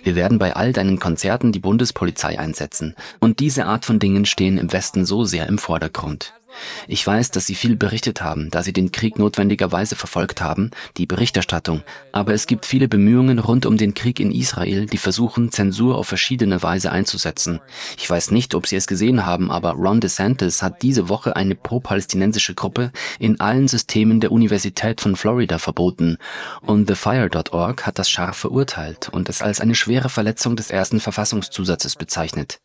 Wir 0.01 0.15
werden 0.15 0.39
bei 0.39 0.55
all 0.55 0.73
deinen 0.73 0.97
Konzerten 0.97 1.51
die 1.51 1.59
Bundespolizei 1.59 2.39
einsetzen. 2.39 2.95
Und 3.19 3.41
diese 3.41 3.65
Art 3.65 3.85
von 3.85 3.99
Dingen 3.99 4.25
stehen 4.25 4.57
im 4.57 4.73
Westen 4.73 5.05
so 5.05 5.23
sehr 5.23 5.47
im 5.47 5.59
Vordergrund. 5.59 6.33
Ich 6.87 7.05
weiß, 7.05 7.31
dass 7.31 7.45
Sie 7.45 7.55
viel 7.55 7.75
berichtet 7.75 8.21
haben, 8.21 8.49
da 8.49 8.63
Sie 8.63 8.73
den 8.73 8.91
Krieg 8.91 9.19
notwendigerweise 9.19 9.95
verfolgt 9.95 10.41
haben, 10.41 10.71
die 10.97 11.05
Berichterstattung, 11.05 11.83
aber 12.11 12.33
es 12.33 12.47
gibt 12.47 12.65
viele 12.65 12.87
Bemühungen 12.87 13.39
rund 13.39 13.65
um 13.65 13.77
den 13.77 13.93
Krieg 13.93 14.19
in 14.19 14.31
Israel, 14.31 14.85
die 14.85 14.97
versuchen, 14.97 15.51
Zensur 15.51 15.97
auf 15.97 16.07
verschiedene 16.07 16.63
Weise 16.63 16.91
einzusetzen. 16.91 17.59
Ich 17.97 18.09
weiß 18.09 18.31
nicht, 18.31 18.55
ob 18.55 18.67
Sie 18.67 18.75
es 18.75 18.87
gesehen 18.87 19.25
haben, 19.25 19.51
aber 19.51 19.71
Ron 19.71 19.99
DeSantis 19.99 20.61
hat 20.61 20.81
diese 20.81 21.09
Woche 21.09 21.35
eine 21.35 21.55
pro-palästinensische 21.55 22.55
Gruppe 22.55 22.91
in 23.19 23.39
allen 23.39 23.67
Systemen 23.67 24.19
der 24.19 24.31
Universität 24.31 25.01
von 25.01 25.15
Florida 25.15 25.59
verboten 25.59 26.17
und 26.61 26.87
TheFire.org 26.87 27.85
hat 27.85 27.99
das 27.99 28.09
scharf 28.09 28.37
verurteilt 28.37 29.09
und 29.09 29.29
es 29.29 29.41
als 29.41 29.59
eine 29.59 29.75
schwere 29.75 30.09
Verletzung 30.09 30.55
des 30.55 30.71
ersten 30.71 30.99
Verfassungszusatzes 30.99 31.95
bezeichnet. 31.95 32.59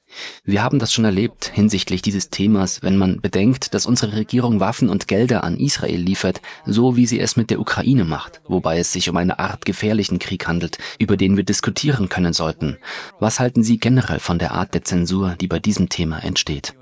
Wir 0.44 0.62
haben 0.62 0.78
das 0.78 0.92
schon 0.92 1.04
erlebt 1.04 1.50
hinsichtlich 1.52 2.02
dieses 2.02 2.30
Themas, 2.30 2.82
wenn 2.82 2.96
man 2.96 3.20
bedenkt, 3.20 3.74
dass 3.74 3.86
unsere 3.86 4.16
Regierung 4.16 4.60
Waffen 4.60 4.88
und 4.88 5.08
Gelder 5.08 5.44
an 5.44 5.58
Israel 5.58 6.00
liefert, 6.00 6.40
so 6.66 6.96
wie 6.96 7.06
sie 7.06 7.20
es 7.20 7.36
mit 7.36 7.50
der 7.50 7.60
Ukraine 7.60 8.04
macht, 8.04 8.40
wobei 8.46 8.78
es 8.78 8.92
sich 8.92 9.08
um 9.08 9.16
eine 9.16 9.38
Art 9.38 9.64
gefährlichen 9.64 10.18
Krieg 10.18 10.46
handelt, 10.46 10.78
über 10.98 11.16
den 11.16 11.36
wir 11.36 11.44
diskutieren 11.44 12.08
können 12.08 12.32
sollten. 12.32 12.78
Was 13.20 13.40
halten 13.40 13.62
Sie 13.62 13.78
generell 13.78 14.18
von 14.18 14.38
der 14.38 14.52
Art 14.52 14.74
der 14.74 14.84
Zensur, 14.84 15.36
die 15.40 15.48
bei 15.48 15.58
diesem 15.58 15.88
Thema 15.88 16.18
entsteht? 16.22 16.74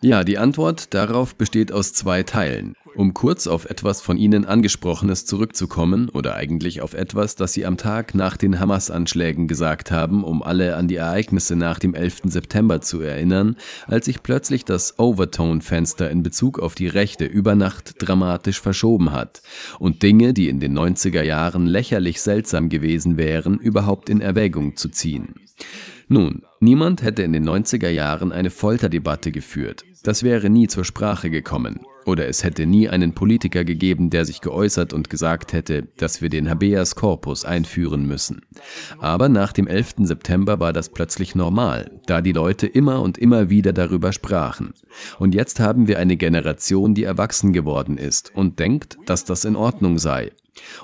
Ja, 0.00 0.22
die 0.22 0.38
Antwort 0.38 0.94
darauf 0.94 1.34
besteht 1.34 1.72
aus 1.72 1.92
zwei 1.92 2.22
Teilen. 2.22 2.76
Um 2.98 3.14
kurz 3.14 3.46
auf 3.46 3.66
etwas 3.70 4.00
von 4.00 4.16
Ihnen 4.16 4.44
angesprochenes 4.44 5.24
zurückzukommen 5.24 6.08
oder 6.08 6.34
eigentlich 6.34 6.82
auf 6.82 6.94
etwas, 6.94 7.36
das 7.36 7.52
Sie 7.52 7.64
am 7.64 7.76
Tag 7.76 8.16
nach 8.16 8.36
den 8.36 8.58
Hamas-Anschlägen 8.58 9.46
gesagt 9.46 9.92
haben, 9.92 10.24
um 10.24 10.42
alle 10.42 10.74
an 10.74 10.88
die 10.88 10.96
Ereignisse 10.96 11.54
nach 11.54 11.78
dem 11.78 11.94
11. 11.94 12.22
September 12.24 12.80
zu 12.80 13.00
erinnern, 13.00 13.54
als 13.86 14.06
sich 14.06 14.24
plötzlich 14.24 14.64
das 14.64 14.98
Overtone-Fenster 14.98 16.10
in 16.10 16.24
Bezug 16.24 16.58
auf 16.58 16.74
die 16.74 16.88
Rechte 16.88 17.24
über 17.24 17.54
Nacht 17.54 17.94
dramatisch 17.98 18.60
verschoben 18.60 19.12
hat 19.12 19.42
und 19.78 20.02
Dinge, 20.02 20.34
die 20.34 20.48
in 20.48 20.58
den 20.58 20.76
90er 20.76 21.22
Jahren 21.22 21.68
lächerlich 21.68 22.20
seltsam 22.20 22.68
gewesen 22.68 23.16
wären, 23.16 23.60
überhaupt 23.60 24.10
in 24.10 24.20
Erwägung 24.20 24.74
zu 24.74 24.88
ziehen. 24.88 25.36
Nun, 26.10 26.42
niemand 26.60 27.02
hätte 27.02 27.22
in 27.22 27.34
den 27.34 27.46
90er 27.46 27.90
Jahren 27.90 28.32
eine 28.32 28.48
Folterdebatte 28.48 29.30
geführt. 29.30 29.84
Das 30.02 30.22
wäre 30.22 30.48
nie 30.48 30.66
zur 30.66 30.86
Sprache 30.86 31.28
gekommen. 31.28 31.80
Oder 32.06 32.28
es 32.28 32.42
hätte 32.42 32.64
nie 32.64 32.88
einen 32.88 33.12
Politiker 33.12 33.64
gegeben, 33.64 34.08
der 34.08 34.24
sich 34.24 34.40
geäußert 34.40 34.94
und 34.94 35.10
gesagt 35.10 35.52
hätte, 35.52 35.88
dass 35.98 36.22
wir 36.22 36.30
den 36.30 36.48
Habeas 36.48 36.94
Corpus 36.94 37.44
einführen 37.44 38.06
müssen. 38.06 38.40
Aber 38.98 39.28
nach 39.28 39.52
dem 39.52 39.66
11. 39.66 39.96
September 40.04 40.58
war 40.58 40.72
das 40.72 40.88
plötzlich 40.88 41.34
normal, 41.34 42.00
da 42.06 42.22
die 42.22 42.32
Leute 42.32 42.66
immer 42.66 43.02
und 43.02 43.18
immer 43.18 43.50
wieder 43.50 43.74
darüber 43.74 44.14
sprachen. 44.14 44.72
Und 45.18 45.34
jetzt 45.34 45.60
haben 45.60 45.86
wir 45.86 45.98
eine 45.98 46.16
Generation, 46.16 46.94
die 46.94 47.04
erwachsen 47.04 47.52
geworden 47.52 47.98
ist 47.98 48.34
und 48.34 48.58
denkt, 48.58 48.96
dass 49.04 49.26
das 49.26 49.44
in 49.44 49.56
Ordnung 49.56 49.98
sei. 49.98 50.32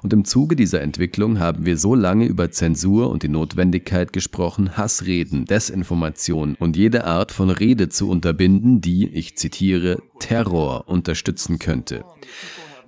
Und 0.02 0.12
im 0.12 0.24
Zuge 0.24 0.56
dieser 0.56 0.82
Entwicklung 0.82 1.38
haben 1.38 1.66
wir 1.66 1.76
so 1.76 1.94
lange 1.94 2.26
über 2.26 2.50
Zensur 2.50 3.10
und 3.10 3.22
die 3.22 3.28
Notwendigkeit 3.28 4.12
gesprochen, 4.12 4.76
Hassreden, 4.76 5.44
Desinformation 5.44 6.56
und 6.58 6.76
jede 6.76 7.04
Art 7.04 7.32
von 7.32 7.50
Rede 7.50 7.88
zu 7.88 8.08
unterbinden, 8.08 8.80
die, 8.80 9.08
ich 9.08 9.37
zitiere, 9.37 10.02
Terror 10.18 10.88
unterstützen 10.88 11.58
könnte. 11.58 12.04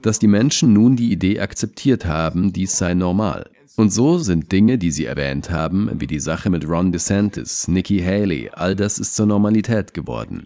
Dass 0.03 0.19
die 0.19 0.29
Menschen 0.29 0.73
nun 0.73 0.97
die 0.97 1.11
Idee 1.11 1.41
akzeptiert 1.41 2.07
haben, 2.07 2.53
dies 2.53 2.77
sei 2.79 2.95
normal. 2.95 3.51
Und 3.77 3.93
so 3.93 4.19
sind 4.19 4.53
Dinge, 4.53 4.79
die 4.79 4.91
Sie 4.91 5.05
erwähnt 5.05 5.51
haben, 5.51 5.91
wie 6.01 6.07
die 6.07 6.21
Sache 6.21 6.49
mit 6.49 6.67
Ron 6.67 6.93
DeSantis, 6.93 7.69
Nikki 7.69 8.01
Haley, 8.01 8.51
all 8.55 8.75
das 8.75 8.99
ist 8.99 9.15
zur 9.15 9.27
Normalität 9.27 9.93
geworden. 9.93 10.45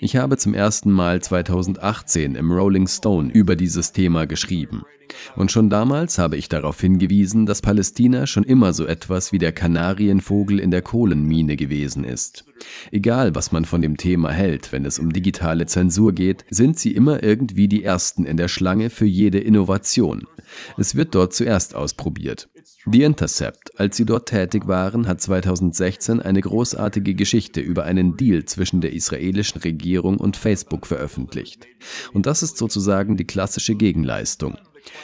Ich 0.00 0.16
habe 0.16 0.36
zum 0.36 0.54
ersten 0.54 0.90
Mal 0.90 1.22
2018 1.22 2.34
im 2.34 2.52
Rolling 2.52 2.86
Stone 2.86 3.32
über 3.32 3.56
dieses 3.56 3.92
Thema 3.92 4.26
geschrieben. 4.26 4.82
Und 5.36 5.50
schon 5.50 5.70
damals 5.70 6.18
habe 6.18 6.36
ich 6.36 6.48
darauf 6.48 6.80
hingewiesen, 6.80 7.46
dass 7.46 7.62
Palästina 7.62 8.26
schon 8.26 8.44
immer 8.44 8.72
so 8.72 8.86
etwas 8.86 9.32
wie 9.32 9.38
der 9.38 9.52
Kanarienvogel 9.52 10.58
in 10.58 10.70
der 10.70 10.82
Kohlenmine 10.82 11.56
gewesen 11.56 12.04
ist. 12.04 12.44
Egal, 12.90 13.34
was 13.34 13.52
man 13.52 13.64
von 13.64 13.80
dem 13.80 13.96
Thema 13.96 14.30
hält, 14.30 14.72
wenn 14.72 14.84
es 14.84 14.98
um 14.98 15.12
digitale 15.12 15.66
Zensur 15.66 16.12
geht, 16.12 16.44
sind 16.50 16.78
sie 16.78 16.92
immer 16.92 17.22
irgendwie 17.22 17.68
die 17.68 17.84
Ersten 17.84 18.24
in 18.24 18.36
der 18.36 18.48
Schlange 18.48 18.90
für 18.90 19.06
jede 19.06 19.38
Innovation. 19.38 20.26
Es 20.76 20.94
wird 20.94 21.14
dort 21.14 21.34
zuerst 21.34 21.74
ausprobiert. 21.74 22.48
The 22.86 23.02
Intercept, 23.02 23.78
als 23.78 23.96
sie 23.96 24.04
dort 24.04 24.28
tätig 24.28 24.68
waren, 24.68 25.08
hat 25.08 25.20
2016 25.20 26.22
eine 26.22 26.40
großartige 26.40 27.14
Geschichte 27.14 27.60
über 27.60 27.84
einen 27.84 28.16
Deal 28.16 28.44
zwischen 28.44 28.80
der 28.80 28.92
israelischen 28.92 29.60
Regierung 29.60 30.18
und 30.18 30.36
Facebook 30.36 30.86
veröffentlicht. 30.86 31.66
Und 32.12 32.26
das 32.26 32.42
ist 32.42 32.56
sozusagen 32.56 33.16
die 33.16 33.26
klassische 33.26 33.74
Gegenleistung. 33.74 34.56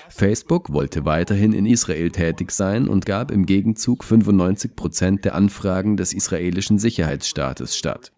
Facebook 0.08 0.72
wollte 0.72 1.04
weiterhin 1.04 1.52
in 1.52 1.66
Israel 1.66 2.10
tätig 2.10 2.52
sein 2.52 2.88
und 2.88 3.06
gab 3.06 3.30
im 3.30 3.44
Gegenzug 3.44 4.04
95 4.04 4.76
Prozent 4.76 5.24
der 5.24 5.34
Anfragen 5.34 5.96
des 5.96 6.12
israelischen 6.12 6.78
Sicherheitsstaates 6.78 7.76
statt. 7.76 8.12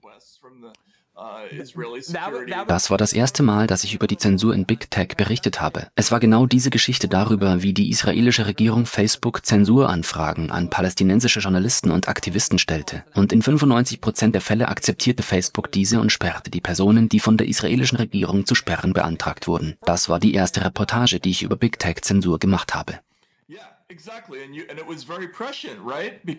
Das 2.69 2.91
war 2.91 2.99
das 2.99 3.13
erste 3.15 3.43
Mal, 3.43 3.67
dass 3.67 3.85
ich 3.85 3.95
über 3.95 4.07
die 4.07 4.19
Zensur 4.19 4.55
in 4.55 4.67
Big 4.67 4.91
Tech 4.91 5.17
berichtet 5.17 5.63
habe. 5.63 5.89
Es 5.95 6.13
war 6.13 6.21
genau 6.21 6.45
diese 6.45 6.69
Geschichte 6.69 7.09
darüber, 7.09 7.63
wie 7.63 7.73
die 7.73 7.91
israelische 7.91 8.47
Regierung 8.47 8.85
Facebook 8.85 9.47
Zensuranfragen 9.47 10.51
an 10.51 10.69
palästinensische 10.69 11.41
Journalisten 11.41 11.91
und 11.91 12.09
Aktivisten 12.09 12.59
stellte. 12.59 13.05
Und 13.15 13.33
in 13.33 13.41
95 13.41 14.03
Prozent 14.03 14.35
der 14.35 14.43
Fälle 14.43 14.69
akzeptierte 14.69 15.23
Facebook 15.23 15.73
diese 15.73 16.01
und 16.01 16.13
sperrte 16.13 16.51
die 16.51 16.61
Personen, 16.61 17.09
die 17.09 17.21
von 17.21 17.39
der 17.39 17.49
israelischen 17.49 17.97
Regierung 17.97 18.45
zu 18.45 18.55
sperren 18.55 18.93
beantragt 18.93 19.49
wurden. 19.49 19.77
Das 19.83 20.11
war 20.11 20.21
die 20.21 20.35
erste 20.35 20.65
Reportage, 20.65 21.19
die 21.19 21.31
ich 21.31 21.43
über 21.43 21.57
Big 21.57 21.79
Tech 21.79 22.03
Zensur 22.03 22.39
gemacht 22.39 22.75
habe. 22.75 22.99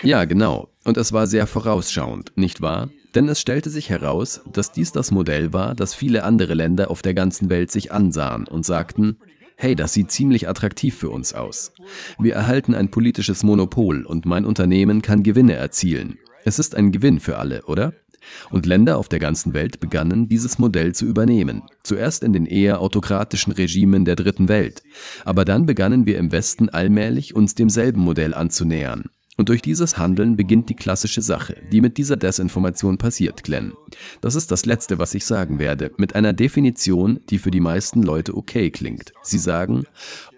Ja, 0.03 0.25
genau. 0.25 0.69
Und 0.83 0.97
es 0.97 1.13
war 1.13 1.27
sehr 1.27 1.47
vorausschauend, 1.47 2.31
nicht 2.35 2.61
wahr? 2.61 2.89
Denn 3.15 3.27
es 3.29 3.39
stellte 3.39 3.69
sich 3.69 3.89
heraus, 3.89 4.41
dass 4.51 4.71
dies 4.71 4.91
das 4.91 5.11
Modell 5.11 5.53
war, 5.53 5.73
das 5.75 5.93
viele 5.93 6.23
andere 6.23 6.53
Länder 6.53 6.91
auf 6.91 7.01
der 7.01 7.13
ganzen 7.13 7.49
Welt 7.49 7.71
sich 7.71 7.91
ansahen 7.91 8.47
und 8.47 8.65
sagten, 8.65 9.17
hey, 9.55 9.75
das 9.75 9.93
sieht 9.93 10.11
ziemlich 10.11 10.47
attraktiv 10.47 10.95
für 10.95 11.09
uns 11.09 11.33
aus. 11.33 11.71
Wir 12.19 12.35
erhalten 12.35 12.75
ein 12.75 12.91
politisches 12.91 13.43
Monopol 13.43 14.05
und 14.05 14.25
mein 14.25 14.45
Unternehmen 14.45 15.01
kann 15.01 15.23
Gewinne 15.23 15.53
erzielen. 15.53 16.19
Es 16.45 16.59
ist 16.59 16.75
ein 16.75 16.91
Gewinn 16.91 17.19
für 17.19 17.37
alle, 17.39 17.63
oder? 17.65 17.93
Und 18.49 18.65
Länder 18.65 18.97
auf 18.97 19.09
der 19.09 19.19
ganzen 19.19 19.53
Welt 19.53 19.79
begannen, 19.79 20.27
dieses 20.27 20.59
Modell 20.59 20.93
zu 20.93 21.05
übernehmen. 21.05 21.63
Zuerst 21.83 22.23
in 22.23 22.33
den 22.33 22.45
eher 22.45 22.81
autokratischen 22.81 23.53
Regimen 23.53 24.05
der 24.05 24.15
dritten 24.15 24.47
Welt. 24.49 24.83
Aber 25.25 25.45
dann 25.45 25.65
begannen 25.65 26.05
wir 26.05 26.17
im 26.17 26.31
Westen 26.31 26.69
allmählich 26.69 27.35
uns 27.35 27.55
demselben 27.55 28.01
Modell 28.01 28.33
anzunähern. 28.33 29.05
Und 29.37 29.49
durch 29.49 29.61
dieses 29.61 29.99
Handeln 29.99 30.35
beginnt 30.35 30.67
die 30.67 30.75
klassische 30.75 31.21
Sache, 31.21 31.55
die 31.71 31.79
mit 31.79 31.97
dieser 31.97 32.17
Desinformation 32.17 32.97
passiert, 32.97 33.43
Glenn. 33.43 33.73
Das 34.19 34.33
ist 34.33 34.49
das 34.49 34.65
Letzte, 34.65 34.97
was 34.97 35.13
ich 35.13 35.25
sagen 35.25 35.59
werde, 35.59 35.91
mit 35.97 36.15
einer 36.15 36.33
Definition, 36.33 37.19
die 37.29 37.37
für 37.37 37.51
die 37.51 37.59
meisten 37.59 38.01
Leute 38.01 38.35
okay 38.35 38.71
klingt. 38.71 39.13
Sie 39.21 39.37
sagen, 39.37 39.85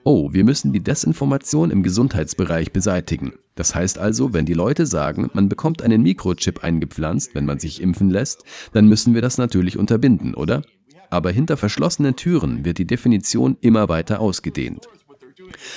oh, 0.04 0.34
wir 0.34 0.44
müssen 0.44 0.74
die 0.74 0.84
Desinformation 0.84 1.72
im 1.72 1.82
Gesundheitsbereich 1.82 2.74
beseitigen. 2.74 3.34
Das 3.60 3.76
heißt 3.76 4.00
also, 4.00 4.32
wenn 4.32 4.46
die 4.46 4.54
Leute 4.54 4.86
sagen, 4.86 5.30
man 5.34 5.50
bekommt 5.50 5.82
einen 5.82 6.02
Mikrochip 6.02 6.64
eingepflanzt, 6.64 7.36
wenn 7.36 7.44
man 7.44 7.60
sich 7.60 7.82
impfen 7.82 8.10
lässt, 8.10 8.46
dann 8.72 8.88
müssen 8.88 9.14
wir 9.14 9.22
das 9.22 9.38
natürlich 9.38 9.78
unterbinden, 9.78 10.34
oder? 10.34 10.62
Aber 11.10 11.30
hinter 11.30 11.58
verschlossenen 11.58 12.16
Türen 12.16 12.64
wird 12.64 12.78
die 12.78 12.88
Definition 12.88 13.58
immer 13.60 13.90
weiter 13.90 14.22
ausgedehnt. 14.22 14.88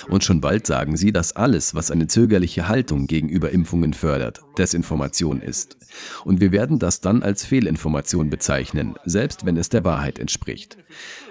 Und 0.09 0.25
schon 0.25 0.41
bald 0.41 0.67
sagen 0.67 0.97
sie, 0.97 1.13
dass 1.13 1.37
alles, 1.37 1.75
was 1.75 1.91
eine 1.91 2.07
zögerliche 2.07 2.69
Haltung 2.69 3.07
gegenüber 3.07 3.51
Impfungen 3.51 3.95
fördert, 3.95 4.41
Desinformation 4.59 5.41
ist. 5.41 5.77
Und 6.25 6.41
wir 6.41 6.53
werden 6.53 6.79
das 6.79 7.01
dann 7.01 7.23
als 7.23 7.45
Fehlinformation 7.45 8.31
bezeichnen, 8.31 8.95
selbst 9.05 9.45
wenn 9.45 9.57
es 9.57 9.69
der 9.69 9.85
Wahrheit 9.85 10.19
entspricht. 10.19 10.79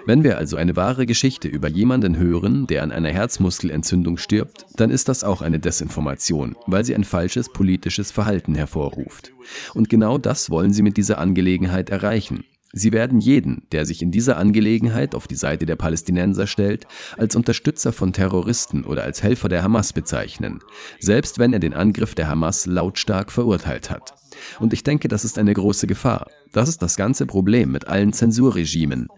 Wenn 0.06 0.24
wir 0.24 0.38
also 0.38 0.56
eine 0.56 0.76
wahre 0.76 1.06
Geschichte 1.06 1.48
über 1.48 1.68
jemanden 1.68 2.16
hören, 2.16 2.66
der 2.66 2.82
an 2.82 2.92
einer 2.92 3.10
Herzmuskelentzündung 3.10 4.16
stirbt, 4.16 4.66
dann 4.76 4.90
ist 4.90 5.08
das 5.08 5.24
auch 5.24 5.42
eine 5.42 5.58
Desinformation, 5.58 6.56
weil 6.66 6.84
sie 6.84 6.94
ein 6.94 7.04
falsches 7.04 7.48
politisches 7.52 8.10
Verhalten 8.10 8.54
hervorruft. 8.54 9.32
Und 9.74 9.88
genau 9.88 10.18
das 10.18 10.50
wollen 10.50 10.72
sie 10.72 10.82
mit 10.82 10.96
dieser 10.96 11.18
Angelegenheit 11.18 11.90
erreichen. 11.90 12.44
Sie 12.72 12.92
werden 12.92 13.20
jeden, 13.20 13.66
der 13.70 13.84
sich 13.84 14.00
in 14.00 14.10
dieser 14.10 14.38
Angelegenheit 14.38 15.14
auf 15.14 15.28
die 15.28 15.36
Seite 15.36 15.66
der 15.66 15.76
Palästinenser 15.76 16.46
stellt, 16.46 16.86
als 17.18 17.36
Unterstützer 17.36 17.92
von 17.92 18.14
Terroristen 18.14 18.84
oder 18.84 19.04
als 19.04 19.22
Helfer 19.22 19.50
der 19.50 19.62
Hamas 19.62 19.92
bezeichnen, 19.92 20.60
selbst 20.98 21.38
wenn 21.38 21.52
er 21.52 21.58
den 21.58 21.74
Angriff 21.74 22.14
der 22.14 22.28
Hamas 22.28 22.64
lautstark 22.64 23.30
verurteilt 23.30 23.90
hat. 23.90 24.14
Und 24.58 24.72
ich 24.72 24.84
denke, 24.84 25.08
das 25.08 25.24
ist 25.24 25.38
eine 25.38 25.52
große 25.52 25.86
Gefahr. 25.86 26.30
Das 26.52 26.68
ist 26.68 26.80
das 26.80 26.96
ganze 26.96 27.26
Problem 27.26 27.70
mit 27.70 27.88
allen 27.88 28.14
Zensurregimen. 28.14 29.08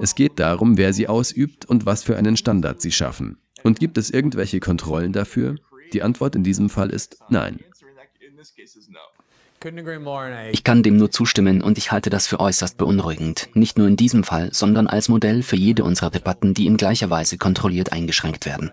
Es 0.00 0.16
geht 0.16 0.40
darum, 0.40 0.76
wer 0.76 0.92
sie 0.92 1.08
ausübt 1.08 1.64
und 1.66 1.86
was 1.86 2.02
für 2.02 2.16
einen 2.16 2.36
Standard 2.36 2.80
sie 2.80 2.92
schaffen. 2.92 3.38
Und 3.62 3.78
gibt 3.78 3.96
es 3.96 4.10
irgendwelche 4.10 4.58
Kontrollen 4.58 5.12
dafür? 5.12 5.56
Die 5.92 6.02
Antwort 6.02 6.34
in 6.34 6.42
diesem 6.42 6.68
Fall 6.68 6.90
ist 6.90 7.18
nein. 7.30 7.60
Ich 10.52 10.64
kann 10.64 10.82
dem 10.82 10.96
nur 10.96 11.10
zustimmen 11.10 11.62
und 11.62 11.78
ich 11.78 11.90
halte 11.90 12.10
das 12.10 12.26
für 12.26 12.38
äußerst 12.38 12.76
beunruhigend. 12.76 13.48
Nicht 13.54 13.78
nur 13.78 13.88
in 13.88 13.96
diesem 13.96 14.22
Fall, 14.22 14.50
sondern 14.52 14.86
als 14.86 15.08
Modell 15.08 15.42
für 15.42 15.56
jede 15.56 15.84
unserer 15.84 16.10
Debatten, 16.10 16.54
die 16.54 16.66
in 16.66 16.76
gleicher 16.76 17.10
Weise 17.10 17.38
kontrolliert 17.38 17.92
eingeschränkt 17.92 18.46
werden. 18.46 18.72